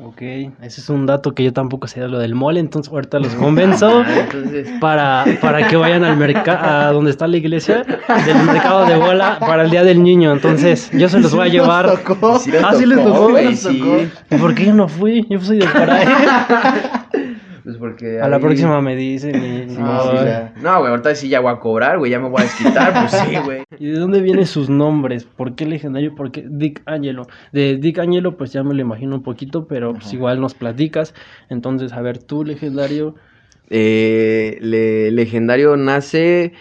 Ok, 0.00 0.22
ese 0.22 0.80
es 0.80 0.88
un 0.90 1.06
dato 1.06 1.34
que 1.34 1.42
yo 1.42 1.52
tampoco 1.52 1.88
sé 1.88 2.06
lo 2.06 2.20
del 2.20 2.36
mole, 2.36 2.60
entonces 2.60 2.92
ahorita 2.92 3.18
los 3.18 3.34
convenzo 3.34 4.04
para, 4.80 5.24
para 5.40 5.66
que 5.66 5.74
vayan 5.74 6.04
al 6.04 6.16
mercado, 6.16 6.64
a 6.64 6.92
donde 6.92 7.10
está 7.10 7.26
la 7.26 7.36
iglesia, 7.36 7.82
del 7.82 8.44
mercado 8.44 8.86
de 8.86 8.96
bola 8.96 9.40
para 9.40 9.64
el 9.64 9.70
Día 9.70 9.82
del 9.82 10.00
Niño, 10.00 10.30
entonces 10.30 10.88
yo 10.92 11.08
se 11.08 11.18
los 11.18 11.34
voy 11.34 11.48
a 11.48 11.50
llevar. 11.50 11.86
ah, 12.22 12.74
sí 12.76 12.86
les 12.86 13.02
tocó, 13.02 13.36
¿Y 13.40 14.36
por 14.38 14.54
qué 14.54 14.66
yo 14.66 14.74
no 14.74 14.86
fui? 14.86 15.26
Yo 15.28 15.40
soy 15.40 15.58
de 15.58 15.66
por 15.66 15.90
ahí. 15.90 16.06
Pues 17.68 17.76
porque. 17.76 18.18
A 18.18 18.30
la 18.30 18.40
próxima 18.40 18.80
me 18.80 18.96
dicen. 18.96 19.76
no, 20.62 20.78
güey, 20.78 20.90
ahorita 20.90 21.14
sí 21.14 21.28
ya 21.28 21.40
voy 21.40 21.52
a 21.52 21.56
cobrar, 21.56 21.98
güey, 21.98 22.10
ya 22.10 22.18
me 22.18 22.30
voy 22.30 22.40
a 22.40 22.44
desquitar, 22.44 22.94
pues 22.94 23.12
sí, 23.12 23.36
güey. 23.44 23.64
¿Y 23.78 23.88
de 23.88 23.98
dónde 23.98 24.22
vienen 24.22 24.46
sus 24.46 24.70
nombres? 24.70 25.24
¿Por 25.24 25.54
qué 25.54 25.66
legendario? 25.66 26.14
¿Por 26.14 26.32
qué 26.32 26.46
Dick 26.48 26.80
Angelo? 26.86 27.26
De 27.52 27.76
Dick 27.76 27.98
Angelo, 27.98 28.38
pues 28.38 28.54
ya 28.54 28.62
me 28.62 28.72
lo 28.72 28.80
imagino 28.80 29.16
un 29.16 29.22
poquito, 29.22 29.66
pero 29.66 29.92
pues 29.92 30.10
igual 30.14 30.40
nos 30.40 30.54
platicas. 30.54 31.12
Entonces, 31.50 31.92
a 31.92 32.00
ver, 32.00 32.16
tú, 32.16 32.42
legendario. 32.42 33.16
Eh, 33.68 34.56
legendario 35.12 35.76
nace 35.76 36.54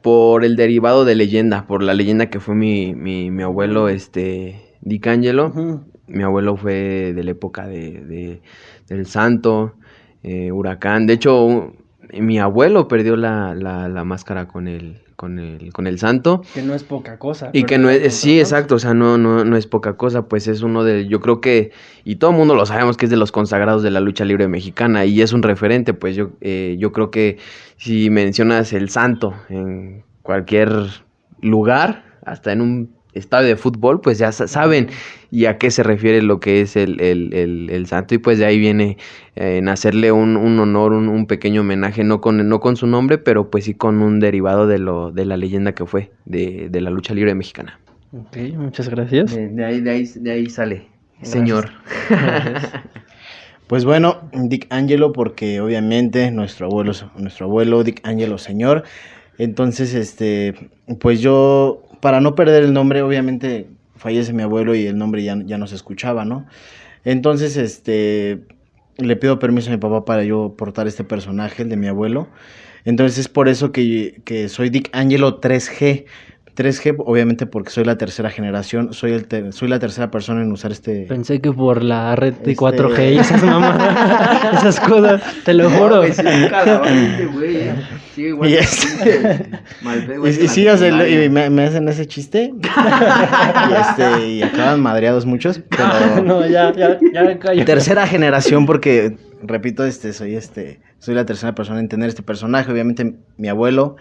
por 0.00 0.46
el 0.46 0.56
derivado 0.56 1.04
de 1.04 1.14
leyenda, 1.14 1.66
por 1.66 1.82
la 1.82 1.92
leyenda 1.92 2.30
que 2.30 2.40
fue 2.40 2.54
mi, 2.54 2.94
mi, 2.94 3.30
mi 3.30 3.42
abuelo, 3.42 3.90
este, 3.90 4.78
Dick 4.80 5.08
Angelo. 5.08 5.52
Mi 6.06 6.22
abuelo 6.22 6.56
fue 6.56 7.12
de 7.14 7.22
la 7.22 7.32
época 7.32 7.66
de, 7.66 8.00
de 8.06 8.42
del 8.88 9.04
santo. 9.06 9.74
Eh, 10.24 10.50
huracán. 10.50 11.06
De 11.06 11.12
hecho, 11.12 11.74
mi 12.12 12.38
abuelo 12.38 12.88
perdió 12.88 13.14
la, 13.16 13.54
la, 13.54 13.88
la 13.88 14.04
máscara 14.04 14.48
con 14.48 14.68
el, 14.68 15.02
con 15.16 15.38
el, 15.38 15.72
con 15.72 15.86
el 15.86 15.98
santo. 15.98 16.42
Que 16.54 16.62
no 16.62 16.74
es 16.74 16.82
poca 16.82 17.18
cosa. 17.18 17.50
Y 17.52 17.64
que 17.64 17.78
no 17.78 17.90
es, 17.90 18.14
sí, 18.14 18.40
exacto, 18.40 18.76
o 18.76 18.78
sea, 18.78 18.94
no, 18.94 19.18
no, 19.18 19.44
no 19.44 19.56
es 19.56 19.66
poca 19.66 19.96
cosa, 19.96 20.26
pues 20.26 20.48
es 20.48 20.62
uno 20.62 20.82
de, 20.82 21.06
yo 21.08 21.20
creo 21.20 21.40
que, 21.40 21.72
y 22.04 22.16
todo 22.16 22.30
el 22.30 22.36
mundo 22.36 22.54
lo 22.54 22.66
sabemos 22.66 22.96
que 22.96 23.06
es 23.06 23.10
de 23.10 23.16
los 23.16 23.32
consagrados 23.32 23.82
de 23.82 23.90
la 23.90 24.00
lucha 24.00 24.24
libre 24.24 24.48
mexicana 24.48 25.04
y 25.04 25.20
es 25.20 25.32
un 25.32 25.42
referente, 25.42 25.94
pues 25.94 26.16
yo, 26.16 26.30
eh, 26.40 26.76
yo 26.78 26.92
creo 26.92 27.10
que 27.10 27.38
si 27.76 28.10
mencionas 28.10 28.72
el 28.72 28.88
santo 28.88 29.34
en 29.48 30.04
cualquier 30.22 30.70
lugar, 31.40 32.04
hasta 32.24 32.52
en 32.52 32.62
un 32.62 32.94
estadio 33.14 33.48
de 33.48 33.56
fútbol, 33.56 34.00
pues 34.00 34.18
ya 34.18 34.32
saben 34.32 34.88
y 35.30 35.46
a 35.46 35.58
qué 35.58 35.70
se 35.70 35.82
refiere 35.82 36.22
lo 36.22 36.40
que 36.40 36.60
es 36.60 36.76
el, 36.76 37.00
el, 37.00 37.32
el, 37.70 37.86
santo 37.86 38.14
y 38.14 38.18
pues 38.18 38.38
de 38.38 38.46
ahí 38.46 38.58
viene 38.58 38.98
eh, 39.36 39.58
en 39.58 39.68
hacerle 39.68 40.12
un, 40.12 40.36
un 40.36 40.58
honor, 40.60 40.92
un, 40.92 41.08
un, 41.08 41.26
pequeño 41.26 41.62
homenaje, 41.62 42.04
no 42.04 42.20
con, 42.20 42.48
no 42.48 42.60
con 42.60 42.76
su 42.76 42.86
nombre, 42.86 43.18
pero 43.18 43.50
pues 43.50 43.64
sí 43.64 43.74
con 43.74 44.02
un 44.02 44.20
derivado 44.20 44.66
de, 44.66 44.78
lo, 44.78 45.10
de 45.10 45.24
la 45.24 45.36
leyenda 45.36 45.72
que 45.72 45.86
fue 45.86 46.10
de, 46.24 46.68
de 46.70 46.80
la 46.80 46.90
lucha 46.90 47.14
libre 47.14 47.34
mexicana. 47.34 47.80
Ok, 48.12 48.36
muchas 48.56 48.88
gracias. 48.88 49.34
De, 49.34 49.64
ahí, 49.64 49.80
de, 49.80 49.90
ahí, 49.90 50.08
de 50.14 50.30
ahí 50.30 50.50
sale, 50.50 50.86
señor. 51.22 51.70
Pues 53.66 53.86
bueno, 53.86 54.28
Dick 54.32 54.66
Angelo, 54.68 55.12
porque 55.12 55.60
obviamente 55.60 56.30
nuestro 56.30 56.66
abuelo, 56.66 56.92
nuestro 57.16 57.46
abuelo 57.46 57.82
Dick 57.82 58.06
Angelo, 58.06 58.36
señor. 58.36 58.84
Entonces, 59.38 59.94
este, 59.94 60.70
pues 61.00 61.20
yo 61.20 61.82
para 62.04 62.20
no 62.20 62.34
perder 62.34 62.64
el 62.64 62.74
nombre, 62.74 63.00
obviamente 63.00 63.66
fallece 63.96 64.34
mi 64.34 64.42
abuelo 64.42 64.74
y 64.74 64.84
el 64.86 64.98
nombre 64.98 65.24
ya, 65.24 65.38
ya 65.42 65.56
no 65.56 65.66
se 65.66 65.74
escuchaba, 65.74 66.26
¿no? 66.26 66.44
Entonces, 67.02 67.56
este, 67.56 68.40
le 68.98 69.16
pido 69.16 69.38
permiso 69.38 69.70
a 69.70 69.72
mi 69.72 69.78
papá 69.78 70.04
para 70.04 70.22
yo 70.22 70.54
portar 70.54 70.86
este 70.86 71.02
personaje, 71.02 71.64
de 71.64 71.78
mi 71.78 71.86
abuelo. 71.86 72.28
Entonces 72.84 73.16
es 73.16 73.28
por 73.28 73.48
eso 73.48 73.72
que, 73.72 74.20
que 74.26 74.50
soy 74.50 74.68
Dick 74.68 74.90
Angelo 74.92 75.40
3G. 75.40 76.04
3G, 76.54 76.96
obviamente 76.98 77.46
porque 77.46 77.70
soy 77.70 77.84
la 77.84 77.98
tercera 77.98 78.30
generación, 78.30 78.92
soy 78.92 79.12
el 79.12 79.52
soy 79.52 79.68
la 79.68 79.78
tercera 79.78 80.10
persona 80.10 80.42
en 80.42 80.52
usar 80.52 80.70
este... 80.70 81.06
Pensé 81.08 81.40
que 81.40 81.52
por 81.52 81.82
la 81.82 82.14
red 82.14 82.34
de 82.34 82.56
4G 82.56 82.90
este 82.90 83.12
y 83.12 83.18
esas 83.18 83.42
mamadas, 83.42 84.54
esas 84.58 84.80
cosas, 84.80 85.22
te 85.44 85.54
lo 85.54 85.68
juro. 85.68 86.02
No, 86.02 87.32
güey, 87.32 87.56
¿eh? 87.56 87.74
Sí, 88.14 88.22
igual. 88.26 88.50
Y, 88.50 88.54
este... 88.54 89.50
y, 90.26 90.48
sí, 90.48 90.68
o 90.68 90.76
sea, 90.76 91.08
y 91.08 91.28
me, 91.28 91.50
me, 91.50 91.64
hacen 91.64 91.88
ese 91.88 92.06
chiste. 92.06 92.52
y, 92.62 93.72
este, 93.74 94.26
y 94.28 94.42
acaban 94.42 94.80
madreados 94.80 95.26
muchos, 95.26 95.60
pero... 95.68 96.22
no, 96.22 96.46
ya, 96.46 96.72
ya, 96.72 96.98
ya 97.12 97.22
me 97.24 97.38
callo. 97.38 97.64
Tercera 97.64 98.06
generación 98.06 98.66
porque, 98.66 99.16
repito, 99.42 99.84
este, 99.84 100.12
soy 100.12 100.36
este, 100.36 100.80
soy 101.00 101.16
la 101.16 101.26
tercera 101.26 101.54
persona 101.54 101.80
en 101.80 101.88
tener 101.88 102.08
este 102.08 102.22
personaje, 102.22 102.70
obviamente 102.70 103.14
mi 103.36 103.48
abuelo 103.48 103.96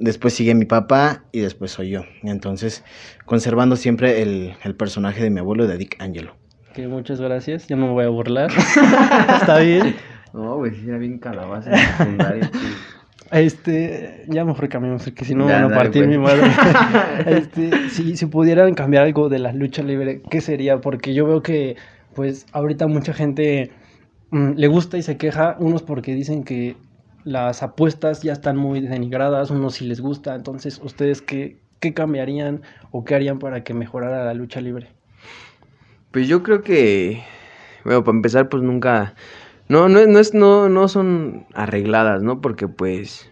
después 0.00 0.34
sigue 0.34 0.54
mi 0.54 0.64
papá 0.64 1.24
y 1.30 1.40
después 1.40 1.70
soy 1.70 1.90
yo. 1.90 2.02
Entonces, 2.22 2.82
conservando 3.26 3.76
siempre 3.76 4.22
el, 4.22 4.54
el 4.64 4.74
personaje 4.74 5.22
de 5.22 5.30
mi 5.30 5.38
abuelo 5.38 5.66
de 5.66 5.76
Dick 5.76 6.00
Angelo. 6.00 6.34
Que 6.74 6.88
muchas 6.88 7.20
gracias, 7.20 7.68
ya 7.68 7.76
no 7.76 7.88
me 7.88 7.92
voy 7.92 8.04
a 8.04 8.08
burlar. 8.08 8.50
Está 9.40 9.58
bien. 9.58 9.94
No, 10.32 10.56
güey, 10.56 10.72
era 10.86 10.98
bien 10.98 11.18
calabaza 11.18 11.70
en 11.70 11.78
secundaria. 11.98 12.50
Este, 13.30 14.24
ya 14.28 14.44
mejor 14.44 14.68
cambiamos, 14.68 15.04
porque 15.04 15.24
si 15.24 15.34
no 15.34 15.46
van 15.46 15.64
a 15.64 15.68
partir 15.68 16.04
pues. 16.04 16.16
mi 16.16 16.18
madre. 16.18 16.50
este, 17.26 17.88
si, 17.90 18.16
si 18.16 18.26
pudieran 18.26 18.74
cambiar 18.74 19.04
algo 19.04 19.28
de 19.28 19.38
la 19.38 19.52
lucha 19.52 19.82
libre, 19.82 20.22
¿qué 20.30 20.40
sería? 20.40 20.80
Porque 20.80 21.14
yo 21.14 21.26
veo 21.26 21.42
que, 21.42 21.76
pues, 22.14 22.46
ahorita 22.52 22.86
mucha 22.86 23.12
gente 23.12 23.70
mm, 24.30 24.52
le 24.56 24.66
gusta 24.68 24.96
y 24.96 25.02
se 25.02 25.16
queja, 25.16 25.56
unos 25.60 25.82
porque 25.82 26.14
dicen 26.14 26.42
que 26.42 26.76
las 27.24 27.62
apuestas 27.62 28.22
ya 28.22 28.32
están 28.32 28.56
muy 28.56 28.80
denigradas, 28.80 29.50
unos 29.50 29.74
si 29.74 29.86
les 29.86 30.00
gusta, 30.00 30.34
entonces 30.34 30.80
ustedes 30.82 31.22
qué, 31.22 31.58
qué 31.80 31.94
cambiarían 31.94 32.62
o 32.90 33.04
qué 33.04 33.14
harían 33.14 33.38
para 33.38 33.64
que 33.64 33.74
mejorara 33.74 34.24
la 34.24 34.34
lucha 34.34 34.60
libre? 34.60 34.88
Pues 36.10 36.28
yo 36.28 36.42
creo 36.42 36.62
que, 36.62 37.22
bueno, 37.84 38.02
para 38.04 38.16
empezar, 38.16 38.48
pues 38.48 38.62
nunca, 38.62 39.14
no, 39.68 39.88
no, 39.88 40.06
no, 40.06 40.18
es, 40.18 40.34
no, 40.34 40.68
no 40.68 40.88
son 40.88 41.46
arregladas, 41.54 42.22
¿no? 42.22 42.40
Porque 42.40 42.68
pues 42.68 43.30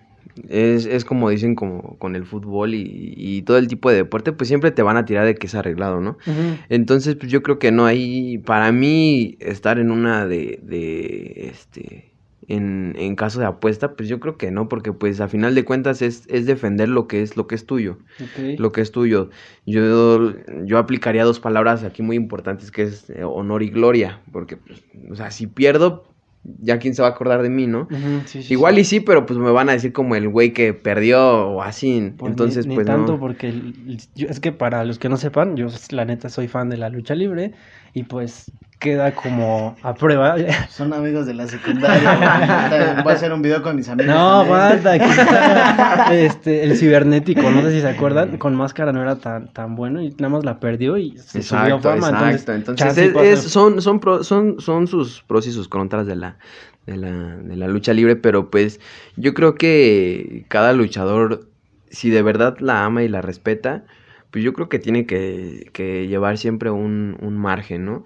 es, 0.49 0.87
es 0.87 1.05
como 1.05 1.31
dicen 1.31 1.55
como 1.55 1.99
con 1.99 2.15
el 2.15 2.25
fútbol 2.25 2.75
y, 2.75 3.15
y, 3.17 3.43
todo 3.43 3.59
el 3.59 3.69
tipo 3.69 3.91
de 3.91 3.97
deporte, 3.97 4.33
pues 4.33 4.49
siempre 4.49 4.71
te 4.71 4.83
van 4.83 4.97
a 4.97 5.05
tirar 5.05 5.27
de 5.27 5.35
que 5.35 5.47
es 5.47 5.55
arreglado, 5.55 6.01
¿no? 6.01 6.19
Entonces, 6.69 7.17
pues 7.17 7.33
yo 7.33 7.43
creo 7.43 7.59
que 7.59 7.73
no 7.73 7.87
hay, 7.87 8.39
para 8.39 8.71
mí, 8.71 9.37
estar 9.41 9.79
en 9.79 9.91
una 9.91 10.27
de, 10.27 10.61
de 10.63 11.49
este, 11.51 12.08
en, 12.49 12.95
en, 12.99 13.15
caso 13.15 13.41
de 13.41 13.47
apuesta, 13.47 13.95
pues 13.95 14.09
yo 14.09 14.21
creo 14.21 14.39
que 14.39 14.51
no, 14.51 14.69
porque 14.69 14.93
pues 14.93 15.21
a 15.21 15.29
final 15.29 15.55
de 15.55 15.65
cuentas 15.65 16.01
es, 16.01 16.25
es 16.29 16.47
defender 16.47 16.89
lo 16.89 17.07
que 17.07 17.23
es 17.23 17.37
lo 17.37 17.47
que 17.47 17.55
es 17.55 17.67
tuyo, 17.67 17.99
lo 18.57 18.73
que 18.73 18.81
es 18.81 18.91
tuyo. 18.91 19.29
Yo, 19.67 20.33
yo 20.65 20.79
aplicaría 20.79 21.25
dos 21.25 21.41
palabras 21.41 21.85
aquí 21.85 22.03
muy 22.03 22.17
importantes 22.17 22.71
que 22.71 22.83
es 22.83 23.11
eh, 23.11 23.23
honor 23.23 23.63
y 23.63 23.69
gloria, 23.69 24.21
porque 24.33 24.57
pues, 24.57 24.83
o 25.11 25.15
sea, 25.15 25.31
si 25.31 25.47
pierdo, 25.47 26.05
ya 26.61 26.79
quién 26.79 26.95
se 26.95 27.03
va 27.03 27.09
a 27.09 27.11
acordar 27.11 27.43
de 27.43 27.51
mí, 27.51 27.67
¿no? 27.67 27.89
Igual 28.49 28.79
y 28.79 28.85
sí, 28.85 29.01
pero 29.01 29.27
pues 29.27 29.39
me 29.39 29.51
van 29.51 29.69
a 29.69 29.73
decir 29.73 29.93
como 29.93 30.15
el 30.15 30.29
güey 30.29 30.53
que 30.53 30.73
perdió 30.73 31.49
o 31.49 31.63
así, 31.63 32.13
pues 32.17 32.31
entonces 32.31 32.67
ni, 32.67 32.75
pues 32.75 32.87
tanto 32.87 33.19
porque 33.19 33.53
es 34.17 34.41
que 34.41 34.53
para 34.53 34.85
los 34.85 34.99
que 34.99 35.09
no 35.09 35.17
sepan, 35.17 35.57
yo 35.57 35.67
la 35.91 36.05
neta 36.05 36.29
soy 36.29 36.49
fan 36.49 36.71
de 36.71 36.79
la 36.79 36.89
lucha 36.89 37.15
libre 37.15 37.53
y 37.93 38.05
pues 38.05 38.51
queda 38.79 39.15
como 39.15 39.77
a 39.83 39.95
prueba. 39.95 40.37
Son 40.69 40.93
amigos 40.93 41.27
de 41.27 41.35
la 41.35 41.47
secundaria. 41.47 43.01
Voy 43.03 43.13
a 43.13 43.17
hacer 43.17 43.33
un 43.33 43.43
video 43.43 43.63
con 43.63 43.77
mis 43.77 43.89
amigos. 43.89 44.15
No, 44.15 44.41
aguanta. 44.41 44.97
este, 46.13 46.65
el 46.65 46.77
cibernético, 46.77 47.51
no 47.51 47.63
sé 47.63 47.73
si 47.73 47.81
se 47.81 47.89
acuerdan, 47.89 48.39
con 48.39 48.55
máscara 48.55 48.93
no 48.93 49.03
era 49.03 49.17
tan, 49.17 49.53
tan 49.53 49.75
bueno 49.75 50.03
y 50.03 50.11
nada 50.11 50.29
más 50.29 50.45
la 50.45 50.61
perdió 50.61 50.97
y 50.97 51.19
se 51.19 51.43
subió 51.43 51.81
fama. 51.81 52.31
Exacto, 52.31 52.53
entonces, 52.53 53.43
son, 53.43 53.83
son, 53.83 54.01
son, 54.23 54.61
son 54.61 54.87
sus 54.87 55.23
pros 55.23 55.47
y 55.47 55.53
sus 55.53 55.69
contras 55.69 56.07
de 56.07 56.17
la, 56.17 56.37
de 56.87 56.97
la, 56.97 57.11
de 57.11 57.57
la 57.57 57.69
lucha 57.69 57.93
libre, 57.93 58.17
pero 58.17 58.51
pues 58.51 58.81
yo 59.17 59.35
creo 59.35 59.55
que 59.57 60.45
cada 60.49 60.73
luchador, 60.73 61.49
si 61.91 62.11
de 62.11 62.23
verdad 62.23 62.57
la 62.61 62.85
ama 62.85 63.03
y 63.03 63.09
la 63.09 63.23
respeta, 63.23 63.85
pues 64.31 64.45
yo 64.45 64.53
creo 64.53 64.69
que 64.69 64.79
tiene 64.79 65.07
que, 65.07 65.71
que 65.73 66.07
llevar 66.07 66.39
siempre 66.39 66.71
un, 66.71 67.17
un 67.21 67.37
margen, 67.37 67.85
¿no? 67.85 68.05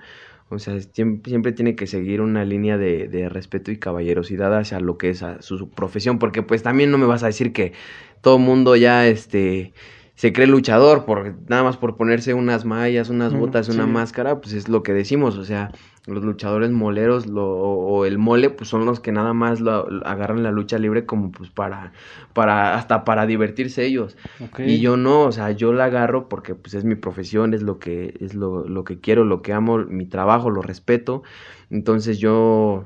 O 0.52 0.58
sea, 0.58 0.78
siempre, 0.80 1.52
tiene 1.52 1.74
que 1.74 1.86
seguir 1.86 2.20
una 2.20 2.44
línea 2.44 2.76
de, 2.76 3.08
de, 3.08 3.28
respeto 3.28 3.70
y 3.70 3.78
caballerosidad 3.78 4.56
hacia 4.56 4.80
lo 4.80 4.98
que 4.98 5.10
es 5.10 5.24
su, 5.40 5.70
profesión, 5.70 6.18
porque 6.18 6.42
pues 6.42 6.62
también 6.62 6.90
no 6.90 6.98
me 6.98 7.06
vas 7.06 7.22
a 7.22 7.26
decir 7.26 7.52
que 7.52 7.72
todo 8.20 8.38
mundo 8.38 8.76
ya 8.76 9.06
este 9.06 9.72
se 10.14 10.32
cree 10.32 10.46
luchador 10.46 11.06
por 11.06 11.34
nada 11.48 11.64
más 11.64 11.78
por 11.78 11.96
ponerse 11.96 12.34
unas 12.34 12.66
mallas, 12.66 13.08
unas 13.08 13.32
botas, 13.32 13.68
una 13.70 13.86
máscara, 13.86 14.40
pues 14.40 14.52
es 14.52 14.68
lo 14.68 14.82
que 14.82 14.92
decimos, 14.92 15.38
o 15.38 15.44
sea, 15.44 15.72
los 16.06 16.24
luchadores 16.24 16.70
moleros 16.70 17.26
lo, 17.26 17.46
o, 17.46 18.04
el 18.04 18.18
mole, 18.18 18.50
pues 18.50 18.68
son 18.68 18.84
los 18.84 18.98
que 18.98 19.12
nada 19.12 19.32
más 19.34 19.60
lo, 19.60 19.86
agarran 20.04 20.42
la 20.42 20.50
lucha 20.50 20.78
libre 20.78 21.06
como 21.06 21.30
pues 21.30 21.50
para, 21.50 21.92
para, 22.32 22.74
hasta 22.74 23.04
para 23.04 23.24
divertirse 23.26 23.84
ellos. 23.84 24.16
Y 24.58 24.80
yo 24.80 24.96
no, 24.96 25.22
o 25.22 25.32
sea, 25.32 25.52
yo 25.52 25.72
la 25.72 25.84
agarro 25.84 26.28
porque 26.28 26.56
pues 26.56 26.74
es 26.74 26.84
mi 26.84 26.96
profesión, 26.96 27.54
es 27.54 27.62
lo 27.62 27.78
que, 27.78 28.14
es 28.20 28.34
lo, 28.34 28.66
lo 28.66 28.82
que 28.82 28.98
quiero, 28.98 29.24
lo 29.24 29.42
que 29.42 29.52
amo, 29.52 29.78
mi 29.78 30.06
trabajo, 30.06 30.50
lo 30.50 30.60
respeto. 30.60 31.22
Entonces 31.70 32.18
yo, 32.18 32.84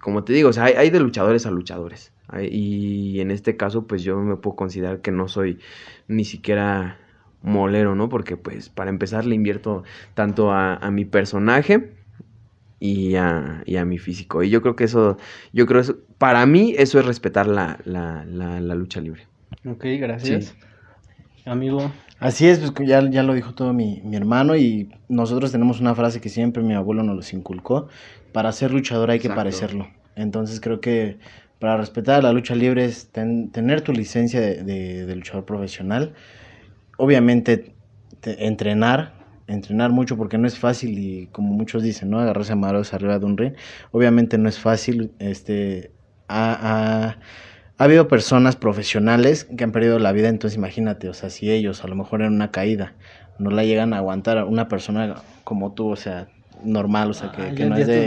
como 0.00 0.24
te 0.24 0.32
digo, 0.32 0.48
o 0.48 0.52
sea, 0.54 0.64
hay, 0.64 0.74
hay 0.74 0.90
de 0.90 1.00
luchadores 1.00 1.44
a 1.44 1.50
luchadores. 1.50 2.12
Y 2.50 3.20
en 3.20 3.30
este 3.30 3.56
caso, 3.56 3.86
pues 3.86 4.02
yo 4.02 4.18
me 4.20 4.36
puedo 4.36 4.56
considerar 4.56 5.00
que 5.00 5.10
no 5.10 5.28
soy 5.28 5.58
ni 6.08 6.24
siquiera 6.24 6.98
molero, 7.42 7.94
¿no? 7.94 8.08
Porque 8.08 8.36
pues 8.36 8.68
para 8.68 8.90
empezar 8.90 9.24
le 9.24 9.34
invierto 9.34 9.82
tanto 10.14 10.50
a, 10.50 10.74
a 10.74 10.90
mi 10.90 11.04
personaje 11.04 11.97
y 12.80 13.16
a, 13.16 13.62
y 13.66 13.76
a 13.76 13.84
mi 13.84 13.98
físico. 13.98 14.42
Y 14.42 14.50
yo 14.50 14.62
creo 14.62 14.76
que 14.76 14.84
eso, 14.84 15.16
yo 15.52 15.66
creo 15.66 15.80
eso, 15.80 15.96
para 16.18 16.44
mí 16.46 16.74
eso 16.76 16.98
es 16.98 17.06
respetar 17.06 17.46
la, 17.46 17.78
la, 17.84 18.24
la, 18.24 18.74
lucha 18.74 19.00
libre. 19.00 19.26
Ok, 19.66 19.84
gracias. 19.98 20.54
Amigo. 21.44 21.92
Así 22.20 22.48
es, 22.48 22.58
pues 22.58 22.88
ya, 22.88 23.08
ya 23.08 23.22
lo 23.22 23.32
dijo 23.34 23.54
todo 23.54 23.72
mi, 23.72 24.00
mi, 24.04 24.16
hermano 24.16 24.56
y 24.56 24.90
nosotros 25.08 25.52
tenemos 25.52 25.80
una 25.80 25.94
frase 25.94 26.20
que 26.20 26.28
siempre 26.28 26.62
mi 26.62 26.74
abuelo 26.74 27.02
nos 27.04 27.14
los 27.14 27.32
inculcó, 27.32 27.88
para 28.32 28.50
ser 28.52 28.72
luchador 28.72 29.10
hay 29.10 29.20
que 29.20 29.30
parecerlo. 29.30 29.88
Entonces 30.16 30.60
creo 30.60 30.80
que 30.80 31.18
para 31.60 31.76
respetar 31.76 32.22
la 32.24 32.32
lucha 32.32 32.54
libre 32.54 32.84
es 32.84 33.10
tener 33.10 33.80
tu 33.82 33.92
licencia 33.92 34.40
de, 34.40 34.64
de, 35.06 35.16
luchador 35.16 35.44
profesional, 35.44 36.14
obviamente 36.96 37.72
entrenar, 38.24 39.14
entrenar 39.48 39.90
mucho 39.90 40.16
porque 40.16 40.38
no 40.38 40.46
es 40.46 40.58
fácil 40.58 40.98
y 40.98 41.26
como 41.32 41.52
muchos 41.52 41.82
dicen, 41.82 42.10
¿no? 42.10 42.20
Agarrarse 42.20 42.52
a 42.52 42.56
madrazos 42.56 42.94
arriba 42.94 43.18
de 43.18 43.26
un 43.26 43.36
ring. 43.36 43.54
Obviamente 43.90 44.38
no 44.38 44.48
es 44.48 44.58
fácil, 44.58 45.10
este, 45.18 45.90
ha, 46.28 47.16
ha, 47.78 47.82
habido 47.82 48.08
personas 48.08 48.56
profesionales 48.56 49.44
que 49.44 49.64
han 49.64 49.72
perdido 49.72 49.98
la 49.98 50.12
vida, 50.12 50.28
entonces 50.28 50.56
imagínate, 50.56 51.08
o 51.08 51.14
sea, 51.14 51.30
si 51.30 51.50
ellos 51.50 51.82
a 51.82 51.88
lo 51.88 51.96
mejor 51.96 52.22
en 52.22 52.32
una 52.32 52.50
caída 52.50 52.94
no 53.38 53.50
la 53.50 53.64
llegan 53.64 53.94
a 53.94 53.98
aguantar, 53.98 54.44
una 54.44 54.68
persona 54.68 55.16
como 55.44 55.72
tú, 55.72 55.88
o 55.88 55.96
sea, 55.96 56.28
normal, 56.62 57.10
o 57.10 57.14
sea, 57.14 57.30
que, 57.30 57.42
Ay, 57.42 57.54
que 57.54 57.66
no 57.66 57.76
es 57.76 57.86
de... 57.86 58.06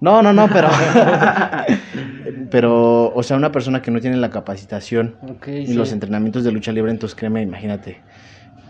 No, 0.00 0.22
no, 0.22 0.32
no, 0.32 0.48
pero... 0.48 0.68
pero, 2.50 3.12
o 3.12 3.22
sea, 3.24 3.36
una 3.36 3.50
persona 3.50 3.82
que 3.82 3.90
no 3.90 4.00
tiene 4.00 4.16
la 4.16 4.30
capacitación 4.30 5.16
y 5.46 5.66
sí. 5.66 5.74
los 5.74 5.92
entrenamientos 5.92 6.44
de 6.44 6.52
lucha 6.52 6.70
libre, 6.70 6.92
entonces 6.92 7.16
créeme, 7.16 7.42
imagínate 7.42 8.00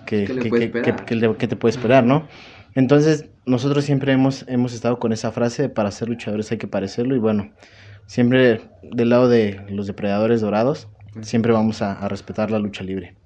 que, 0.04 0.24
¿Qué 0.24 0.34
le 0.34 0.42
que- 0.42 0.50
que- 0.50 0.82
que- 0.82 0.96
que 1.06 1.14
le- 1.14 1.36
que 1.36 1.48
te 1.48 1.56
puede 1.56 1.70
esperar, 1.74 2.04
¿no? 2.04 2.26
Entonces, 2.74 3.30
nosotros 3.46 3.84
siempre 3.84 4.12
hemos, 4.12 4.44
hemos 4.48 4.72
estado 4.74 4.98
con 4.98 5.12
esa 5.12 5.30
frase 5.32 5.62
de 5.62 5.68
para 5.68 5.90
ser 5.90 6.08
luchadores 6.08 6.50
hay 6.50 6.58
que 6.58 6.66
parecerlo 6.66 7.14
y 7.14 7.18
bueno, 7.18 7.52
siempre 8.06 8.62
del 8.82 9.08
lado 9.10 9.28
de 9.28 9.60
los 9.68 9.86
depredadores 9.86 10.40
dorados, 10.40 10.88
siempre 11.22 11.52
vamos 11.52 11.82
a, 11.82 11.92
a 11.92 12.08
respetar 12.08 12.50
la 12.50 12.58
lucha 12.58 12.82
libre. 12.84 13.16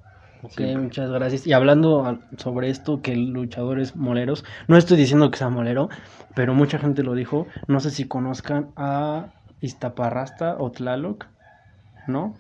Ok, 0.43 0.61
muchas 0.77 1.11
gracias. 1.11 1.47
Y 1.47 1.53
hablando 1.53 2.21
sobre 2.37 2.71
esto, 2.71 3.03
que 3.03 3.17
luchadores 3.17 3.97
moleros, 3.97 4.45
no 4.69 4.77
estoy 4.77 4.97
diciendo 4.97 5.31
que 5.31 5.39
sea 5.39 5.49
molero, 5.49 5.89
pero 6.35 6.55
mucha 6.55 6.79
gente 6.79 7.03
lo 7.03 7.15
dijo. 7.15 7.49
No 7.67 7.81
sé 7.81 7.91
si 7.91 8.07
conozcan 8.07 8.71
a 8.77 9.27
Iztaparrasta 9.61 10.57
o 10.59 10.71
Tlaloc, 10.71 11.27
¿no? 12.07 12.37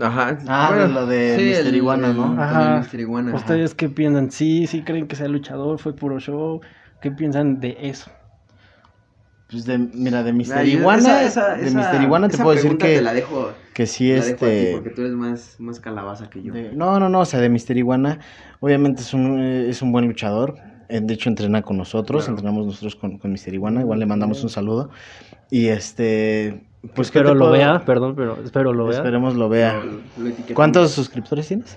Ajá. 0.00 0.38
Ah, 0.46 0.88
lo 0.90 1.06
de 1.06 1.36
Mr. 1.36 1.66
el- 1.68 1.76
Iguana, 1.76 2.12
¿no? 2.12 2.40
Ajá. 2.40 2.80
Mr. 2.92 3.00
Iguana. 3.00 3.34
¿Ustedes 3.34 3.74
qué 3.74 3.88
piensan? 3.88 4.30
¿Sí, 4.30 4.66
sí 4.66 4.82
creen 4.82 5.06
que 5.08 5.16
sea 5.16 5.28
luchador? 5.28 5.78
¿Fue 5.78 5.94
puro 5.94 6.18
show? 6.20 6.60
¿Qué 7.00 7.10
piensan 7.10 7.60
de 7.60 7.76
eso? 7.80 8.10
Pues 9.50 9.64
de, 9.64 9.78
mira, 9.78 10.22
de 10.22 10.32
Mr. 10.32 10.36
Mira, 10.48 10.64
yo- 10.64 10.78
Iguana, 10.80 11.22
esa- 11.22 11.24
esa- 11.24 11.56
de 11.56 11.68
esa- 11.68 11.92
Mr. 11.92 12.02
Iguana 12.02 12.28
te 12.28 12.34
esa 12.34 12.44
puedo 12.44 12.56
decir 12.56 12.76
que, 12.76 12.96
Te 12.96 13.02
la 13.02 13.14
dejo, 13.14 13.50
que 13.72 13.86
sí, 13.86 14.08
te 14.08 14.18
la 14.18 14.24
dejo 14.26 14.34
a 14.44 14.48
ti 14.48 14.54
este... 14.54 14.72
porque 14.72 14.90
tú 14.90 15.00
eres 15.02 15.14
más, 15.14 15.56
más 15.58 15.80
calabaza 15.80 16.28
que 16.28 16.42
yo. 16.42 16.52
de- 16.52 16.72
no, 16.74 17.00
no, 17.00 17.08
no, 17.08 17.20
o 17.20 17.24
sea, 17.24 17.40
de 17.40 17.48
Mr. 17.48 17.76
Iguana, 17.78 18.18
obviamente 18.60 19.00
es 19.02 19.14
un, 19.14 19.38
eh, 19.40 19.70
es 19.70 19.80
un 19.80 19.90
buen 19.90 20.06
luchador, 20.06 20.56
eh, 20.90 21.00
de 21.02 21.14
hecho 21.14 21.30
entrena 21.30 21.62
con 21.62 21.78
nosotros, 21.78 22.24
Claro. 22.24 22.36
entrenamos 22.36 22.66
nosotros 22.66 22.94
con, 22.96 23.16
con 23.18 23.32
Mr. 23.32 23.54
Iguana, 23.54 23.80
igual 23.80 24.00
le 24.00 24.06
mandamos 24.06 24.42
un 24.42 24.50
saludo, 24.50 24.90
y 25.50 25.68
este, 25.68 26.67
pues 26.94 27.10
¿qué 27.10 27.18
espero 27.18 27.34
lo 27.34 27.40
puedo- 27.40 27.52
vea, 27.52 27.80
perdón, 27.84 28.14
pero 28.16 28.38
espero 28.44 28.72
lo 28.72 28.86
vea. 28.86 28.98
Esperemos 28.98 29.34
lo 29.34 29.48
vea. 29.48 29.80
Lo-. 30.18 30.30
¿Cuántos 30.54 30.92
suscriptores 30.92 31.48
tienes? 31.48 31.76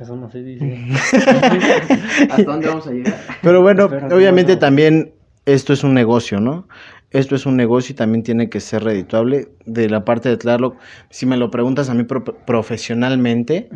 Eso 0.00 0.16
no 0.16 0.30
se 0.30 0.42
dice. 0.42 0.86
¿Hasta 2.30 2.42
dónde 2.44 2.68
vamos 2.68 2.86
a 2.86 2.90
llegar? 2.90 3.14
Pero 3.42 3.62
bueno, 3.62 3.88
obviamente 4.10 4.56
también 4.56 5.12
esto 5.46 5.72
es 5.72 5.84
un 5.84 5.94
negocio, 5.94 6.40
¿no? 6.40 6.66
Esto 7.10 7.34
es 7.34 7.44
un 7.44 7.56
negocio 7.56 7.92
y 7.92 7.96
también 7.96 8.22
tiene 8.22 8.48
que 8.48 8.58
ser 8.60 8.84
redituable. 8.84 9.48
De 9.66 9.88
la 9.90 10.04
parte 10.04 10.28
de 10.30 10.38
Tlaloc, 10.38 10.76
si 11.10 11.26
me 11.26 11.36
lo 11.36 11.50
preguntas 11.50 11.90
a 11.90 11.94
mí 11.94 12.04
pro- 12.04 12.24
profesionalmente. 12.24 13.68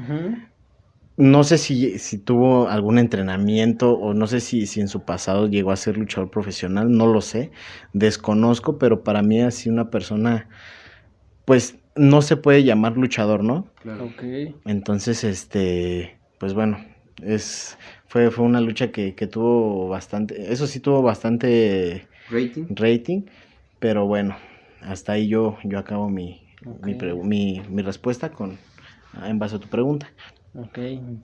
No 1.16 1.44
sé 1.44 1.58
si, 1.58 1.98
si 1.98 2.18
tuvo 2.18 2.68
algún 2.68 2.98
entrenamiento 2.98 3.92
o 3.92 4.14
no 4.14 4.26
sé 4.26 4.40
si, 4.40 4.66
si 4.66 4.80
en 4.80 4.88
su 4.88 5.02
pasado 5.04 5.46
llegó 5.46 5.70
a 5.70 5.76
ser 5.76 5.96
luchador 5.96 6.30
profesional, 6.30 6.90
no 6.92 7.06
lo 7.06 7.20
sé, 7.20 7.50
desconozco, 7.92 8.78
pero 8.78 9.02
para 9.02 9.22
mí 9.22 9.40
así 9.40 9.70
una 9.70 9.90
persona, 9.90 10.48
pues 11.44 11.76
no 11.94 12.22
se 12.22 12.36
puede 12.36 12.64
llamar 12.64 12.96
luchador, 12.96 13.42
¿no? 13.42 13.66
Claro. 13.82 14.06
Ok. 14.06 14.22
Entonces, 14.66 15.24
este, 15.24 16.18
pues 16.38 16.54
bueno, 16.54 16.78
es, 17.22 17.78
fue, 18.08 18.30
fue 18.30 18.44
una 18.44 18.60
lucha 18.60 18.90
que, 18.92 19.14
que 19.14 19.26
tuvo 19.26 19.88
bastante, 19.88 20.52
eso 20.52 20.66
sí 20.66 20.80
tuvo 20.80 21.02
bastante 21.02 22.06
Rating. 22.30 22.66
rating, 22.70 23.22
pero 23.78 24.06
bueno, 24.06 24.36
hasta 24.82 25.12
ahí 25.12 25.28
yo, 25.28 25.56
yo 25.64 25.78
acabo 25.78 26.08
mi, 26.10 26.42
mi, 26.82 26.94
mi, 26.94 27.62
mi 27.70 27.82
respuesta 27.82 28.30
con, 28.30 28.58
en 29.24 29.38
base 29.38 29.56
a 29.56 29.58
tu 29.60 29.68
pregunta. 29.68 30.08
Ok, 30.58 30.78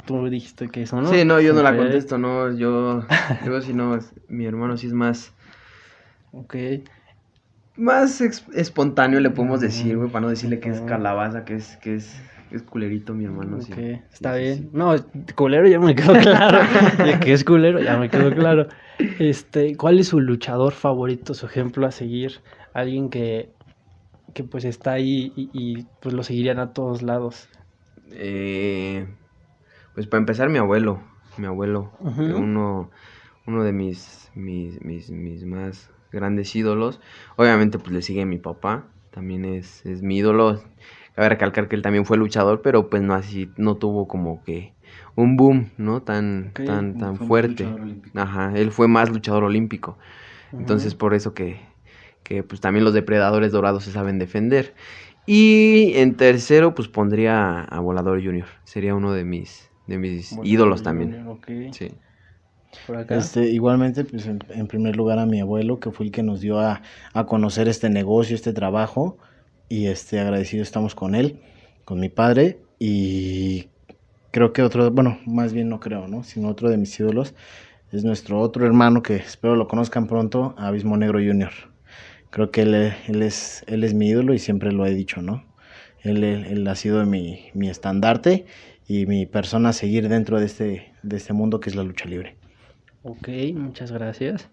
tú 0.07 0.29
dijiste 0.29 0.69
que 0.69 0.83
eso, 0.83 1.01
¿no? 1.01 1.11
Sí, 1.11 1.25
no, 1.25 1.41
yo 1.41 1.53
no 1.55 1.63
la 1.63 1.77
contesto, 1.77 2.19
no, 2.19 2.53
yo, 2.57 3.03
yo 3.45 3.61
si 3.61 3.73
no, 3.75 3.99
mi 4.29 4.47
hermano 4.47 4.77
sí 4.77 4.87
es 4.87 4.93
más, 4.93 5.33
Ok, 6.33 6.55
más 7.77 8.21
espontáneo 8.21 9.21
le 9.21 9.31
podemos 9.31 9.61
Mm, 9.61 9.67
decir, 9.67 9.97
güey, 9.97 10.11
para 10.11 10.23
no 10.23 10.29
decirle 10.31 10.61
que 10.61 10.69
es 10.71 10.81
calabaza, 10.81 11.45
que 11.45 11.55
es, 11.55 11.77
que 11.79 11.95
es, 11.97 12.15
que 12.51 12.57
es 12.57 12.63
culerito 12.63 13.15
mi 13.15 13.25
hermano, 13.25 13.61
sí. 13.61 13.73
ok, 13.73 13.79
está 14.13 14.35
Sí, 14.35 14.47
sí, 14.47 14.47
bien. 14.47 14.59
sí. 14.63 14.71
No, 14.73 14.95
culero 15.35 15.67
ya 15.69 15.79
me 15.81 15.95
quedó 15.95 16.19
claro. 16.19 16.59
De 17.03 17.19
que 17.19 17.33
es 17.33 17.45
culero 17.45 17.81
ya 17.81 17.97
me 17.97 18.11
quedó 18.11 18.33
claro. 18.35 18.69
Este, 19.19 19.77
¿cuál 19.77 19.99
es 19.99 20.09
su 20.09 20.21
luchador 20.21 20.73
favorito, 20.73 21.35
su 21.35 21.47
ejemplo 21.47 21.87
a 21.87 21.91
seguir? 21.93 22.43
Alguien 22.75 23.11
que, 23.11 23.51
que 24.35 24.45
pues 24.45 24.65
está 24.65 24.93
ahí 24.95 25.33
y, 25.37 25.51
y, 25.53 25.85
pues 26.01 26.15
lo 26.15 26.23
seguirían 26.23 26.59
a 26.61 26.73
todos 26.73 27.03
lados. 27.03 27.49
Eh, 28.11 29.07
pues 29.95 30.07
para 30.07 30.21
empezar 30.21 30.49
mi 30.49 30.59
abuelo, 30.59 31.01
mi 31.37 31.47
abuelo, 31.47 31.93
eh, 32.19 32.33
uno, 32.35 32.91
uno 33.47 33.65
de 33.65 33.73
mis, 33.73 34.31
mis, 34.35 34.83
mis, 34.85 35.11
mis 35.11 35.45
más 35.45 35.91
grandes 36.11 36.55
ídolos. 36.55 37.01
Obviamente 37.37 37.79
pues 37.79 37.93
le 37.93 38.03
sigue 38.03 38.25
mi 38.25 38.39
papá, 38.39 38.87
también 39.11 39.45
es, 39.45 39.85
es 39.87 40.03
mi 40.03 40.19
ídolo. 40.19 40.63
Cabe 41.15 41.29
recalcar 41.29 41.69
que 41.69 41.77
él 41.77 41.83
también 41.83 42.07
fue 42.07 42.17
luchador, 42.17 42.63
pero 42.63 42.89
pues 42.89 43.03
no 43.03 43.15
así, 43.15 43.51
no 43.57 43.77
tuvo 43.77 44.09
como 44.09 44.43
que 44.45 44.73
un 45.15 45.37
boom, 45.37 45.71
¿no? 45.77 46.03
Tan, 46.03 46.53
tan, 46.53 46.97
tan 46.97 47.17
fuerte. 47.17 47.65
luchador 47.65 47.81
olímpico. 47.83 48.19
Ajá, 48.19 48.53
él 48.55 48.73
fue 48.73 48.89
más 48.89 49.11
luchador 49.11 49.45
olímpico. 49.45 49.99
Entonces, 50.53 50.95
por 50.95 51.15
eso 51.15 51.35
que, 51.35 51.61
que 52.23 52.43
pues 52.43 52.61
también 52.61 52.85
los 52.85 52.95
depredadores 52.95 53.53
dorados 53.53 53.85
se 53.85 53.93
saben 53.93 54.19
defender. 54.19 54.75
Y 55.27 55.93
en 55.97 56.17
tercero, 56.17 56.75
pues 56.75 56.89
pondría 56.89 57.63
a 57.63 57.81
Volador 57.81 58.23
Junior. 58.23 58.49
Sería 58.65 58.95
uno 58.95 59.13
de 59.13 59.25
mis, 59.25 59.71
de 59.87 59.99
mis 59.99 60.31
Bueno, 60.37 60.45
ídolos 60.45 60.83
también. 60.83 61.17
Sí. 61.73 61.91
por 62.87 62.97
acá. 62.97 63.19
Este, 63.19 63.49
igualmente, 63.51 64.05
pues 64.05 64.27
en, 64.27 64.39
en 64.51 64.67
primer 64.67 64.97
lugar 64.97 65.19
a 65.19 65.27
mi 65.27 65.41
abuelo, 65.41 65.81
que 65.81 65.91
fue 65.91 66.07
el 66.07 66.13
que 66.13 66.23
nos 66.23 66.41
dio 66.41 66.59
a, 66.61 66.83
a 67.13 67.27
conocer 67.27 67.69
este 67.69 67.91
negocio, 67.91 68.35
este 68.35 68.53
trabajo, 68.53 69.19
y 69.69 69.87
este 69.87 70.21
agradecido 70.21 70.63
estamos 70.63 70.95
con 70.95 71.15
él, 71.15 71.41
con 71.85 72.01
mi 72.01 72.09
padre, 72.09 72.61
y 72.79 73.69
creo 74.33 74.53
que 74.53 74.63
otro, 74.63 74.91
bueno, 74.91 75.19
más 75.27 75.53
bien 75.53 75.69
no 75.69 75.81
creo, 75.81 76.09
¿no? 76.09 76.25
Sino 76.25 76.49
otro 76.49 76.71
de 76.71 76.77
mis 76.79 76.99
ídolos 77.01 77.35
es 77.93 78.05
nuestro 78.05 78.41
otro 78.41 78.67
hermano 78.67 79.03
que 79.03 79.17
espero 79.17 79.57
lo 79.57 79.69
conozcan 79.69 80.07
pronto, 80.09 80.55
Abismo 80.59 80.97
Negro 80.97 81.19
Junior. 81.21 81.53
Creo 82.31 82.51
que 82.51 82.63
él, 82.63 82.75
él 83.09 83.23
es, 83.23 83.65
él 83.67 83.85
es 83.85 83.95
mi 83.95 84.09
ídolo 84.09 84.35
y 84.35 84.39
siempre 84.39 84.73
lo 84.73 84.87
he 84.87 84.95
dicho, 84.95 85.21
¿no? 85.23 85.45
Él, 86.03 86.25
él- 86.25 86.47
él 86.47 86.67
ha 86.69 86.75
sido 86.75 87.05
mi, 87.07 87.47
mi 87.55 87.69
estandarte 87.69 88.47
y 88.87 89.07
mi 89.07 89.27
persona 89.27 89.73
seguir 89.73 90.09
dentro 90.09 90.39
de 90.41 90.47
este, 90.47 90.95
de 91.03 91.17
este 91.17 91.33
mundo 91.33 91.61
que 91.61 91.71
es 91.71 91.77
la 91.77 91.85
lucha 91.85 92.09
libre. 92.09 92.39
Ok, 93.03 93.29
muchas 93.55 93.93
gracias. 93.93 94.51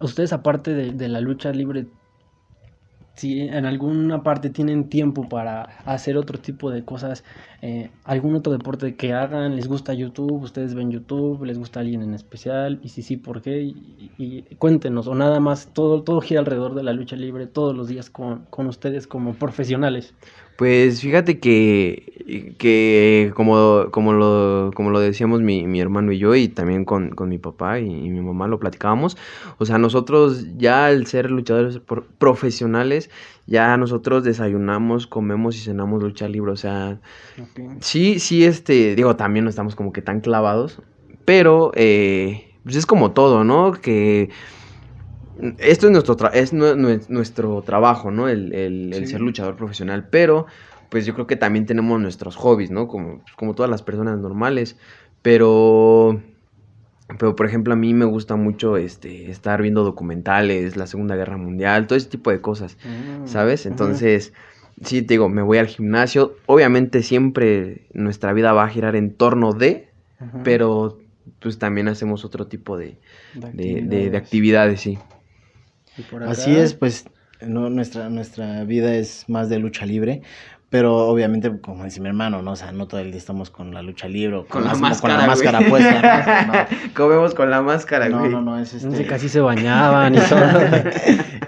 Ustedes 0.00 0.32
aparte 0.32 0.74
de, 0.74 0.92
de 0.92 1.08
la 1.08 1.20
lucha 1.20 1.52
libre, 1.52 1.88
si 3.16 3.40
en 3.40 3.66
alguna 3.66 4.22
parte 4.22 4.48
tienen 4.48 4.88
tiempo 4.88 5.28
para 5.28 5.62
hacer 5.84 6.16
otro 6.16 6.40
tipo 6.40 6.70
de 6.70 6.84
cosas, 6.86 7.22
eh, 7.60 7.90
algún 8.04 8.34
otro 8.34 8.52
deporte 8.52 8.96
que 8.96 9.12
hagan, 9.12 9.56
les 9.56 9.68
gusta 9.68 9.92
YouTube, 9.92 10.42
ustedes 10.42 10.74
ven 10.74 10.90
YouTube, 10.90 11.44
les 11.44 11.58
gusta 11.58 11.80
alguien 11.80 12.00
en 12.02 12.14
especial, 12.14 12.80
y 12.82 12.88
si 12.88 13.02
sí, 13.02 13.18
¿por 13.18 13.42
qué? 13.42 13.60
Y, 13.62 14.14
y 14.16 14.56
cuéntenos, 14.56 15.06
o 15.06 15.14
nada 15.14 15.38
más, 15.40 15.72
todo, 15.74 16.02
todo 16.02 16.20
gira 16.22 16.40
alrededor 16.40 16.74
de 16.74 16.82
la 16.82 16.94
lucha 16.94 17.16
libre 17.16 17.46
todos 17.46 17.76
los 17.76 17.88
días 17.88 18.08
con, 18.08 18.46
con 18.46 18.66
ustedes 18.68 19.06
como 19.06 19.38
profesionales. 19.38 20.14
Pues 20.56 21.00
fíjate 21.00 21.40
que, 21.40 22.54
que 22.58 23.32
como, 23.34 23.86
como, 23.90 24.12
lo, 24.12 24.70
como 24.74 24.90
lo 24.90 25.00
decíamos 25.00 25.40
mi, 25.40 25.66
mi 25.66 25.80
hermano 25.80 26.12
y 26.12 26.18
yo, 26.18 26.34
y 26.34 26.48
también 26.48 26.84
con, 26.84 27.10
con 27.10 27.30
mi 27.30 27.38
papá 27.38 27.80
y, 27.80 27.86
y 27.86 28.10
mi 28.10 28.20
mamá 28.20 28.46
lo 28.46 28.58
platicábamos, 28.60 29.16
o 29.56 29.64
sea, 29.64 29.78
nosotros 29.78 30.46
ya 30.58 30.86
al 30.86 31.06
ser 31.06 31.30
luchadores 31.30 31.78
pro- 31.78 32.04
profesionales, 32.18 33.08
ya 33.46 33.74
nosotros 33.78 34.22
desayunamos, 34.22 35.06
comemos 35.06 35.56
y 35.56 35.60
cenamos 35.60 36.02
lucha 36.02 36.28
libre, 36.28 36.52
o 36.52 36.56
sea, 36.56 37.00
sí, 37.80 38.18
sí, 38.18 38.44
este, 38.44 38.94
digo, 38.94 39.16
también 39.16 39.44
no 39.44 39.50
estamos 39.50 39.74
como 39.76 39.92
que 39.92 40.02
tan 40.02 40.20
clavados, 40.20 40.82
pero 41.24 41.72
eh, 41.74 42.52
pues 42.64 42.76
es 42.76 42.84
como 42.86 43.12
todo, 43.12 43.44
¿no? 43.44 43.72
Que 43.72 44.28
esto 45.58 45.86
es 45.86 45.92
nuestro, 45.92 46.16
tra- 46.16 46.30
es 46.34 46.52
nue- 46.52 46.76
nue- 46.76 47.06
nuestro 47.08 47.62
trabajo, 47.62 48.10
¿no? 48.10 48.28
El, 48.28 48.52
el- 48.54 48.92
el 48.92 49.04
Sí. 49.06 49.12
ser 49.12 49.20
luchador 49.20 49.56
profesional, 49.56 50.08
pero 50.10 50.46
pues 50.88 51.06
yo 51.06 51.14
creo 51.14 51.26
que 51.26 51.36
también 51.36 51.66
tenemos 51.66 52.00
nuestros 52.00 52.36
hobbies, 52.36 52.70
¿no? 52.70 52.88
Como, 52.88 53.22
como 53.36 53.54
todas 53.54 53.70
las 53.70 53.82
personas 53.82 54.18
normales, 54.18 54.76
pero... 55.22 56.20
Pero, 57.18 57.34
por 57.34 57.46
ejemplo, 57.46 57.72
a 57.72 57.76
mí 57.76 57.92
me 57.92 58.04
gusta 58.04 58.36
mucho 58.36 58.76
este, 58.76 59.30
estar 59.32 59.60
viendo 59.62 59.82
documentales, 59.82 60.76
la 60.76 60.86
Segunda 60.86 61.16
Guerra 61.16 61.36
Mundial, 61.36 61.88
todo 61.88 61.96
ese 61.96 62.08
tipo 62.08 62.30
de 62.30 62.40
cosas. 62.40 62.76
Mm, 62.84 63.26
¿sabes? 63.26 63.66
Entonces, 63.66 64.32
sí, 64.84 65.02
te 65.02 65.14
digo, 65.14 65.28
me 65.28 65.42
voy 65.42 65.58
al 65.58 65.66
gimnasio. 65.66 66.36
Obviamente 66.46 67.02
siempre 67.02 67.88
nuestra 67.94 68.32
vida 68.32 68.52
va 68.52 68.62
a 68.64 68.68
girar 68.68 68.94
en 68.94 69.12
torno 69.12 69.52
de, 69.52 69.88
pero 70.44 70.98
pues 71.40 71.58
también 71.58 71.88
hacemos 71.88 72.24
otro 72.24 72.46
tipo 72.46 72.76
de, 72.78 72.96
de, 73.34 73.82
de- 73.82 74.10
de 74.10 74.16
actividades. 74.16 74.16
actividades, 74.16 74.80
sí. 74.80 74.98
Y 75.96 76.02
por 76.02 76.22
Así 76.24 76.54
es, 76.56 76.74
pues 76.74 77.06
no, 77.40 77.70
nuestra, 77.70 78.08
nuestra 78.10 78.64
vida 78.64 78.94
es 78.94 79.24
más 79.28 79.48
de 79.48 79.58
lucha 79.58 79.86
libre, 79.86 80.22
Pero 80.68 81.08
obviamente, 81.08 81.60
como 81.60 81.84
dice 81.84 82.00
mi 82.00 82.06
hermano, 82.08 82.42
¿no? 82.42 82.52
O 82.52 82.56
sea, 82.56 82.70
no 82.70 82.86
todo 82.86 83.00
el 83.00 83.10
día 83.10 83.18
estamos 83.18 83.50
con 83.50 83.74
la 83.74 83.82
lucha 83.82 84.06
libre 84.08 84.36
o 84.36 84.46
Con 84.46 84.62
la 84.64 84.74
máscara, 84.76 85.14
con 85.14 85.20
la 85.22 85.26
máscara 85.26 85.58
güey. 85.58 85.70
puesta. 85.70 86.46
¿no? 86.46 86.52
Comemos 86.94 87.34
con 87.34 87.50
la 87.50 87.60
máscara, 87.60 88.08
No, 88.08 88.20
güey. 88.20 88.30
no, 88.30 88.40
no, 88.40 88.56
es 88.58 88.72
No 88.84 88.92
sé, 88.92 89.02
este... 89.02 89.06
casi 89.06 89.28
se 89.28 89.40
bañaban 89.40 90.14
y 90.14 90.18
todo. 90.28 90.38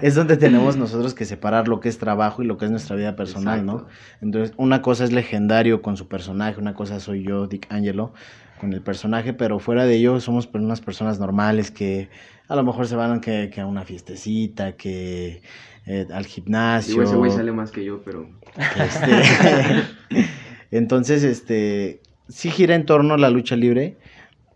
es 0.01 0.15
donde 0.15 0.35
tenemos 0.35 0.75
nosotros 0.75 1.13
que 1.13 1.23
separar 1.25 1.69
lo 1.69 1.79
que 1.79 1.87
es 1.87 1.97
trabajo 1.99 2.43
y 2.43 2.45
lo 2.45 2.57
que 2.57 2.65
es 2.65 2.71
nuestra 2.71 2.95
vida 2.97 3.15
personal, 3.15 3.65
¿no? 3.65 3.87
Entonces, 4.21 4.53
una 4.57 4.81
cosa 4.81 5.05
es 5.05 5.13
legendario 5.13 5.81
con 5.81 5.95
su 5.95 6.09
personaje, 6.09 6.59
una 6.59 6.73
cosa 6.73 6.99
soy 6.99 7.23
yo, 7.23 7.47
Dick 7.47 7.67
Angelo, 7.71 8.13
con 8.59 8.73
el 8.73 8.81
personaje, 8.81 9.31
pero 9.33 9.59
fuera 9.59 9.85
de 9.85 9.95
ello 9.95 10.19
somos 10.19 10.49
unas 10.53 10.81
personas 10.81 11.19
normales 11.19 11.71
que 11.71 12.09
a 12.47 12.55
lo 12.55 12.63
mejor 12.63 12.87
se 12.87 12.95
van 12.95 13.21
que, 13.21 13.49
que 13.53 13.61
a 13.61 13.65
una 13.65 13.83
fiestecita, 13.83 14.73
que 14.73 15.41
eh, 15.85 16.07
al 16.13 16.25
gimnasio. 16.25 16.93
Digo, 16.93 17.03
ese 17.03 17.15
güey 17.15 17.31
sale 17.31 17.51
más 17.51 17.71
que 17.71 17.83
yo, 17.83 18.01
pero... 18.03 18.29
Este, 18.77 20.25
Entonces, 20.71 21.23
este, 21.23 22.01
sí 22.27 22.49
gira 22.49 22.75
en 22.75 22.85
torno 22.85 23.13
a 23.13 23.17
la 23.17 23.29
lucha 23.29 23.55
libre, 23.55 23.97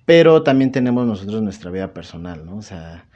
pero 0.05 0.43
también 0.43 0.71
tenemos 0.71 1.05
nosotros 1.05 1.41
nuestra 1.41 1.69
vida 1.69 1.93
personal, 1.93 2.45
¿no? 2.45 2.57
O 2.57 2.61
sea, 2.61 3.06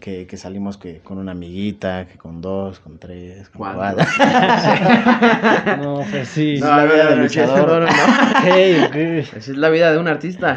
que, 0.00 0.26
que 0.26 0.36
salimos 0.38 0.78
que 0.78 1.00
con 1.00 1.18
una 1.18 1.32
amiguita, 1.32 2.06
que 2.06 2.16
con 2.16 2.40
dos, 2.40 2.80
con 2.80 2.98
tres, 2.98 3.50
con 3.50 3.74
Cuatro. 3.74 4.04
No, 5.82 6.00
pues 6.10 6.28
sí. 6.28 6.56
No, 6.58 6.68
la 6.68 6.84
vida 6.84 7.10
del 7.10 7.20
luchador. 7.20 7.68
no, 7.68 7.80
no, 7.80 7.86
no. 7.86 7.92
Ok, 7.92 8.46
ok. 8.88 9.36
Así 9.36 9.50
es 9.50 9.56
la 9.58 9.68
vida 9.68 9.92
de 9.92 9.98
un 9.98 10.08
artista. 10.08 10.54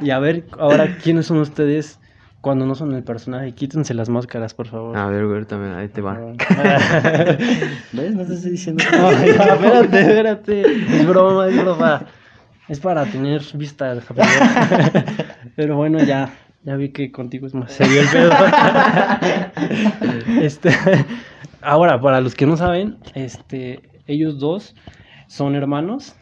Y 0.00 0.10
a 0.10 0.18
ver, 0.18 0.44
ahora, 0.58 0.96
¿quiénes 1.02 1.26
son 1.26 1.38
ustedes 1.38 1.98
cuando 2.40 2.64
no 2.64 2.74
son 2.74 2.94
el 2.94 3.02
personaje? 3.02 3.52
Quítense 3.52 3.92
las 3.92 4.08
máscaras, 4.08 4.54
por 4.54 4.68
favor. 4.68 4.96
A 4.96 5.06
ver, 5.08 5.26
güey, 5.26 5.44
también, 5.44 5.74
ahí 5.74 5.88
te 5.88 6.00
va. 6.00 6.14
¿Ves? 7.92 8.14
No 8.14 8.24
te 8.24 8.32
estoy 8.32 8.52
diciendo. 8.52 8.82
No, 8.92 9.10
espérate, 9.10 10.00
espérate. 10.00 10.62
Es 10.62 11.06
broma, 11.06 11.48
es 11.48 11.62
broma. 11.62 12.06
Es 12.68 12.80
para 12.80 13.04
tener 13.04 13.42
vista. 13.54 13.94
Pero 15.54 15.76
bueno, 15.76 16.02
ya. 16.02 16.30
Ya 16.66 16.74
vi 16.74 16.88
que 16.88 17.12
contigo 17.12 17.46
es 17.46 17.54
más 17.54 17.72
serio 17.72 18.00
el 18.00 18.08
pedo. 18.08 18.30
Este, 20.42 20.70
ahora, 21.62 22.00
para 22.00 22.20
los 22.20 22.34
que 22.34 22.44
no 22.44 22.56
saben, 22.56 22.98
este, 23.14 23.82
ellos 24.08 24.40
dos 24.40 24.74
son 25.28 25.54
hermanos. 25.54 26.16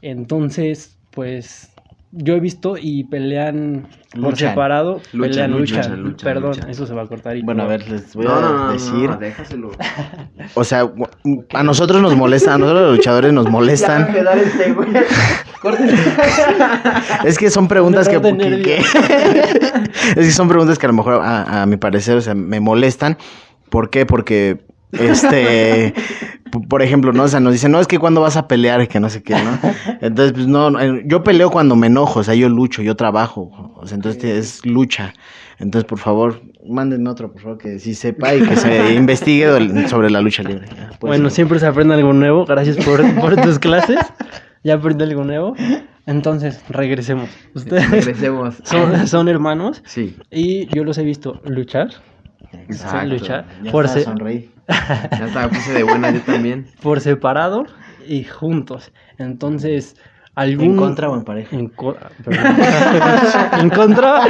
Entonces, 0.00 0.98
pues, 1.12 1.71
yo 2.12 2.34
he 2.34 2.40
visto 2.40 2.74
y 2.78 3.04
pelean 3.04 3.88
por 4.20 4.36
separado. 4.36 5.00
Luchan, 5.12 5.30
pelean, 5.30 5.50
luchan, 5.52 5.76
luchan. 5.78 6.02
luchan, 6.02 6.24
Perdón, 6.34 6.50
luchan. 6.50 6.70
eso 6.70 6.86
se 6.86 6.94
va 6.94 7.02
a 7.02 7.06
cortar. 7.06 7.36
Y 7.36 7.42
Bueno, 7.42 7.62
a 7.62 7.66
ver, 7.66 7.88
les 7.88 8.14
voy 8.14 8.26
No, 8.26 8.34
a 8.36 8.40
no, 8.40 8.72
decir. 8.72 9.08
no, 9.10 9.16
déjaselo. 9.16 9.70
O 10.54 10.62
sea, 10.64 10.90
a 11.54 11.62
nosotros 11.62 12.02
nos 12.02 12.14
molesta, 12.14 12.54
a 12.54 12.58
nosotros 12.58 12.82
los 12.88 12.96
luchadores 12.98 13.32
nos 13.32 13.48
molestan. 13.50 14.08
este. 14.14 14.74
Es 17.24 17.38
que 17.38 17.50
son 17.50 17.68
preguntas 17.68 18.08
que, 18.08 18.20
que- 18.20 18.76
es 20.16 20.26
que 20.26 20.30
son 20.30 20.48
preguntas 20.48 20.78
que 20.78 20.86
a 20.86 20.88
lo 20.90 20.94
mejor 20.94 21.14
a, 21.22 21.62
a 21.62 21.66
mi 21.66 21.76
parecer, 21.76 22.16
o 22.16 22.20
sea, 22.20 22.34
me 22.34 22.60
molestan. 22.60 23.16
¿Por 23.70 23.90
qué? 23.90 24.04
Porque 24.06 24.58
este 24.92 25.94
por 26.68 26.82
ejemplo, 26.82 27.12
¿no? 27.12 27.24
O 27.24 27.28
sea, 27.28 27.40
nos 27.40 27.52
dicen, 27.52 27.72
no, 27.72 27.80
es 27.80 27.86
que 27.86 27.98
cuando 27.98 28.20
vas 28.20 28.36
a 28.36 28.46
pelear 28.46 28.86
que 28.88 29.00
no 29.00 29.08
sé 29.08 29.22
qué, 29.22 29.34
¿no? 29.34 29.58
Entonces, 30.00 30.32
pues 30.32 30.46
no, 30.46 30.78
eh, 30.80 31.02
yo 31.06 31.22
peleo 31.24 31.50
cuando 31.50 31.76
me 31.76 31.86
enojo, 31.86 32.20
o 32.20 32.24
sea, 32.24 32.34
yo 32.34 32.48
lucho, 32.48 32.82
yo 32.82 32.94
trabajo, 32.94 33.74
o 33.76 33.86
sea, 33.86 33.96
entonces 33.96 34.22
es 34.24 34.66
lucha. 34.66 35.14
Entonces, 35.58 35.86
por 35.88 35.98
favor, 35.98 36.42
mándenme 36.68 37.08
otro, 37.08 37.32
por 37.32 37.40
favor, 37.40 37.58
que 37.58 37.78
sí 37.78 37.94
sepa 37.94 38.34
y 38.34 38.42
que 38.42 38.56
se 38.56 38.94
investigue 38.94 39.46
sobre 39.88 40.10
la 40.10 40.20
lucha 40.20 40.42
libre. 40.42 40.66
Pues, 40.98 40.98
Bueno, 41.00 41.30
siempre 41.30 41.58
se 41.58 41.66
aprende 41.66 41.94
algo 41.94 42.12
nuevo. 42.12 42.44
Gracias 42.44 42.76
por, 42.84 43.02
por 43.14 43.40
tus 43.40 43.58
clases. 43.58 43.98
Ya 44.64 44.74
aprendí 44.74 45.04
algo 45.04 45.24
nuevo. 45.24 45.54
Entonces, 46.06 46.62
regresemos. 46.68 47.30
Ustedes 47.54 47.88
Regresemos. 47.90 48.56
son, 48.64 49.06
son 49.06 49.28
hermanos 49.28 49.82
Sí. 49.86 50.16
y 50.30 50.66
yo 50.74 50.84
los 50.84 50.98
he 50.98 51.04
visto 51.04 51.40
luchar. 51.44 51.90
Exacto. 52.52 53.08
luchar. 53.08 53.44
Ya 53.62 53.72
Por, 53.72 53.84
está, 53.86 53.98
se- 53.98 54.04
sonreí. 54.04 54.50
Ya 54.68 55.26
está, 55.26 55.42
me 55.42 55.48
puse 55.48 55.72
de 55.72 55.82
buena 55.82 56.10
yo 56.10 56.20
también. 56.20 56.66
por 56.82 57.00
separado 57.00 57.64
y 58.06 58.24
juntos. 58.24 58.92
Entonces, 59.18 59.96
algún... 60.34 60.66
¿En 60.66 60.76
contra 60.76 61.10
o 61.10 61.16
en 61.16 61.24
pareja? 61.24 61.56
En, 61.56 61.68
co- 61.68 61.96
en 63.60 63.70
contra, 63.70 64.20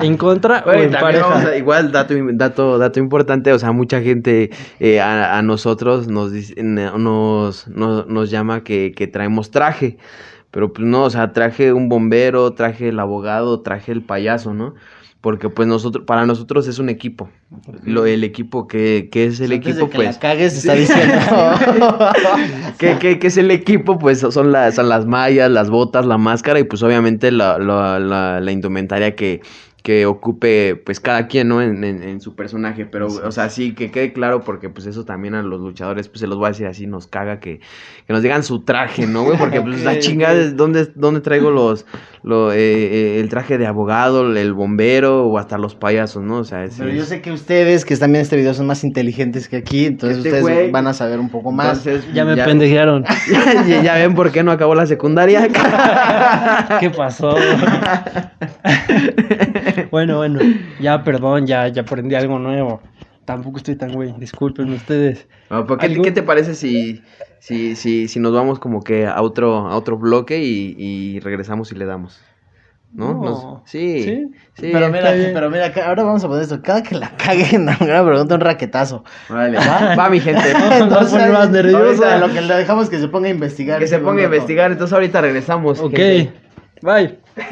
en 0.00 0.16
contra 0.16 0.64
o 0.66 0.72
en 0.72 0.90
pareja. 0.92 1.26
vamos 1.26 1.44
a- 1.46 1.56
igual, 1.56 1.92
dato, 1.92 2.14
dato, 2.32 2.78
dato 2.78 2.98
importante, 3.00 3.52
o 3.52 3.58
sea, 3.58 3.72
mucha 3.72 4.00
gente 4.00 4.50
eh, 4.80 5.00
a, 5.00 5.38
a 5.38 5.42
nosotros 5.42 6.08
nos, 6.08 6.32
dice- 6.32 6.60
nos, 6.62 7.68
nos, 7.68 8.06
nos 8.06 8.30
llama 8.30 8.64
que, 8.64 8.92
que 8.96 9.06
traemos 9.06 9.50
traje, 9.50 9.98
pero 10.50 10.72
pues 10.72 10.86
no, 10.86 11.04
o 11.04 11.10
sea, 11.10 11.32
traje 11.32 11.72
un 11.72 11.88
bombero, 11.88 12.52
traje 12.54 12.88
el 12.88 12.98
abogado, 13.00 13.60
traje 13.60 13.92
el 13.92 14.02
payaso, 14.02 14.54
¿no? 14.54 14.74
Porque 15.22 15.48
pues 15.48 15.68
nosotros, 15.68 16.04
para 16.04 16.26
nosotros 16.26 16.66
es 16.66 16.80
un 16.80 16.88
equipo, 16.88 17.30
lo, 17.84 18.06
el 18.06 18.24
equipo 18.24 18.66
que, 18.66 19.08
que 19.10 19.26
es 19.26 19.38
el 19.38 19.52
Antes 19.52 19.64
de 19.64 19.70
equipo, 19.70 19.88
que 19.88 19.96
pues... 19.96 20.14
la 20.14 20.18
cagues, 20.18 20.56
está 20.56 20.74
diciendo. 20.74 21.14
que, 22.78 22.98
que, 22.98 23.20
que 23.20 23.26
es 23.28 23.36
el 23.36 23.52
equipo, 23.52 24.00
pues 24.00 24.18
son 24.18 24.50
las, 24.50 24.74
son 24.74 24.88
las 24.88 25.06
mallas, 25.06 25.48
las 25.48 25.70
botas, 25.70 26.06
la 26.06 26.18
máscara 26.18 26.58
y 26.58 26.64
pues 26.64 26.82
obviamente 26.82 27.30
la, 27.30 27.56
la, 27.60 28.00
la, 28.00 28.40
la 28.40 28.52
indumentaria 28.52 29.14
que, 29.14 29.42
que 29.82 30.06
ocupe 30.06 30.76
pues 30.76 31.00
cada 31.00 31.26
quien, 31.26 31.48
¿no? 31.48 31.60
En, 31.60 31.82
en, 31.82 32.02
en 32.04 32.20
su 32.20 32.36
personaje, 32.36 32.86
pero 32.86 33.08
o 33.08 33.32
sea, 33.32 33.50
sí, 33.50 33.74
que 33.74 33.90
quede 33.90 34.12
claro 34.12 34.42
porque 34.42 34.68
pues 34.70 34.86
eso 34.86 35.04
también 35.04 35.34
a 35.34 35.42
los 35.42 35.60
luchadores, 35.60 36.08
pues 36.08 36.20
se 36.20 36.28
los 36.28 36.38
voy 36.38 36.46
a 36.46 36.48
decir 36.50 36.66
así, 36.68 36.86
nos 36.86 37.08
caga 37.08 37.40
que, 37.40 37.58
que 38.06 38.12
nos 38.12 38.22
digan 38.22 38.44
su 38.44 38.60
traje, 38.64 39.06
¿no, 39.08 39.24
güey? 39.24 39.36
Porque 39.38 39.60
pues 39.60 39.82
la 39.84 39.98
chingada 39.98 40.50
dónde, 40.52 40.88
dónde 40.94 41.20
traigo 41.20 41.50
los, 41.50 41.84
lo, 42.22 42.52
eh, 42.52 42.56
eh, 42.58 43.20
el 43.20 43.28
traje 43.28 43.58
de 43.58 43.66
abogado, 43.66 44.32
el 44.32 44.52
bombero 44.52 45.26
o 45.26 45.36
hasta 45.38 45.58
los 45.58 45.74
payasos, 45.74 46.22
¿no? 46.22 46.38
O 46.38 46.44
sea, 46.44 46.62
es... 46.62 46.76
Pero 46.78 46.90
yo 46.90 47.04
sé 47.04 47.20
que 47.20 47.32
ustedes 47.32 47.84
que 47.84 47.94
están 47.94 48.12
viendo 48.12 48.22
este 48.22 48.36
video 48.36 48.54
son 48.54 48.66
más 48.68 48.84
inteligentes 48.84 49.48
que 49.48 49.56
aquí, 49.56 49.86
entonces 49.86 50.18
Este 50.18 50.28
ustedes 50.28 50.44
güey- 50.44 50.70
van 50.70 50.86
a 50.86 50.94
saber 50.94 51.18
un 51.18 51.28
poco 51.28 51.50
más. 51.50 51.84
Entonces, 51.84 52.14
Ya 52.14 52.24
me 52.24 52.36
pendejearon. 52.36 53.04
ya, 53.66 53.82
ya 53.82 53.94
ven 53.94 54.14
por 54.14 54.30
qué 54.30 54.44
no 54.44 54.52
acabó 54.52 54.76
la 54.76 54.86
secundaria. 54.86 55.48
¿Qué 56.78 56.90
pasó? 56.90 57.34
Bueno, 59.90 60.16
bueno, 60.18 60.40
ya 60.80 61.02
perdón, 61.04 61.46
ya, 61.46 61.68
ya 61.68 61.82
aprendí 61.82 62.14
algo 62.14 62.38
nuevo. 62.38 62.80
Tampoco 63.24 63.58
estoy 63.58 63.76
tan 63.76 63.92
güey, 63.92 64.12
disculpen 64.18 64.72
ustedes. 64.72 65.26
Ah, 65.48 65.64
¿por 65.64 65.78
¿Qué, 65.78 65.86
¿Algún- 65.86 66.04
qué 66.04 66.10
te 66.10 66.22
parece 66.24 66.54
si, 66.54 67.02
si, 67.38 67.76
si, 67.76 68.08
si 68.08 68.18
nos 68.20 68.32
vamos 68.32 68.58
como 68.58 68.82
que 68.82 69.06
a 69.06 69.22
otro, 69.22 69.68
a 69.68 69.76
otro 69.76 69.96
bloque 69.96 70.42
y, 70.42 70.74
y 70.76 71.20
regresamos 71.20 71.70
y 71.70 71.76
le 71.76 71.84
damos? 71.86 72.20
¿No? 72.92 73.14
No. 73.14 73.22
Nos- 73.22 73.70
sí, 73.70 74.02
¿Sí? 74.02 74.26
sí. 74.54 74.70
pero 74.72 74.90
mira, 74.90 75.12
pero 75.32 75.50
mira, 75.50 75.72
ahora 75.86 76.02
vamos 76.02 76.22
a 76.24 76.26
poner 76.28 76.42
esto. 76.42 76.60
Cada 76.62 76.82
que 76.82 76.94
la 76.96 77.16
caguen, 77.16 77.62
una 77.62 78.04
pregunta, 78.04 78.34
un 78.34 78.40
raquetazo. 78.40 79.02
Órale, 79.30 79.56
va, 79.56 79.94
va, 79.96 80.10
mi 80.10 80.20
gente. 80.20 80.52
No, 80.52 80.86
no, 80.86 81.08
poner 81.08 81.30
más 81.32 81.48
nervioso. 81.48 82.04
ahorita 82.04 82.18
lo 82.18 82.28
que 82.32 82.40
le 82.42 82.54
dejamos 82.54 82.90
que 82.90 82.98
se 82.98 83.08
ponga 83.08 83.28
a 83.28 83.30
investigar. 83.30 83.78
que 83.78 83.86
se 83.86 83.98
ponga 84.00 84.20
a 84.22 84.24
investigar, 84.26 84.72
entonces 84.72 84.92
ahorita 84.92 85.20
regresamos. 85.22 85.78
Ok, 85.80 85.94
gente. 85.96 86.32
bye. 86.82 87.18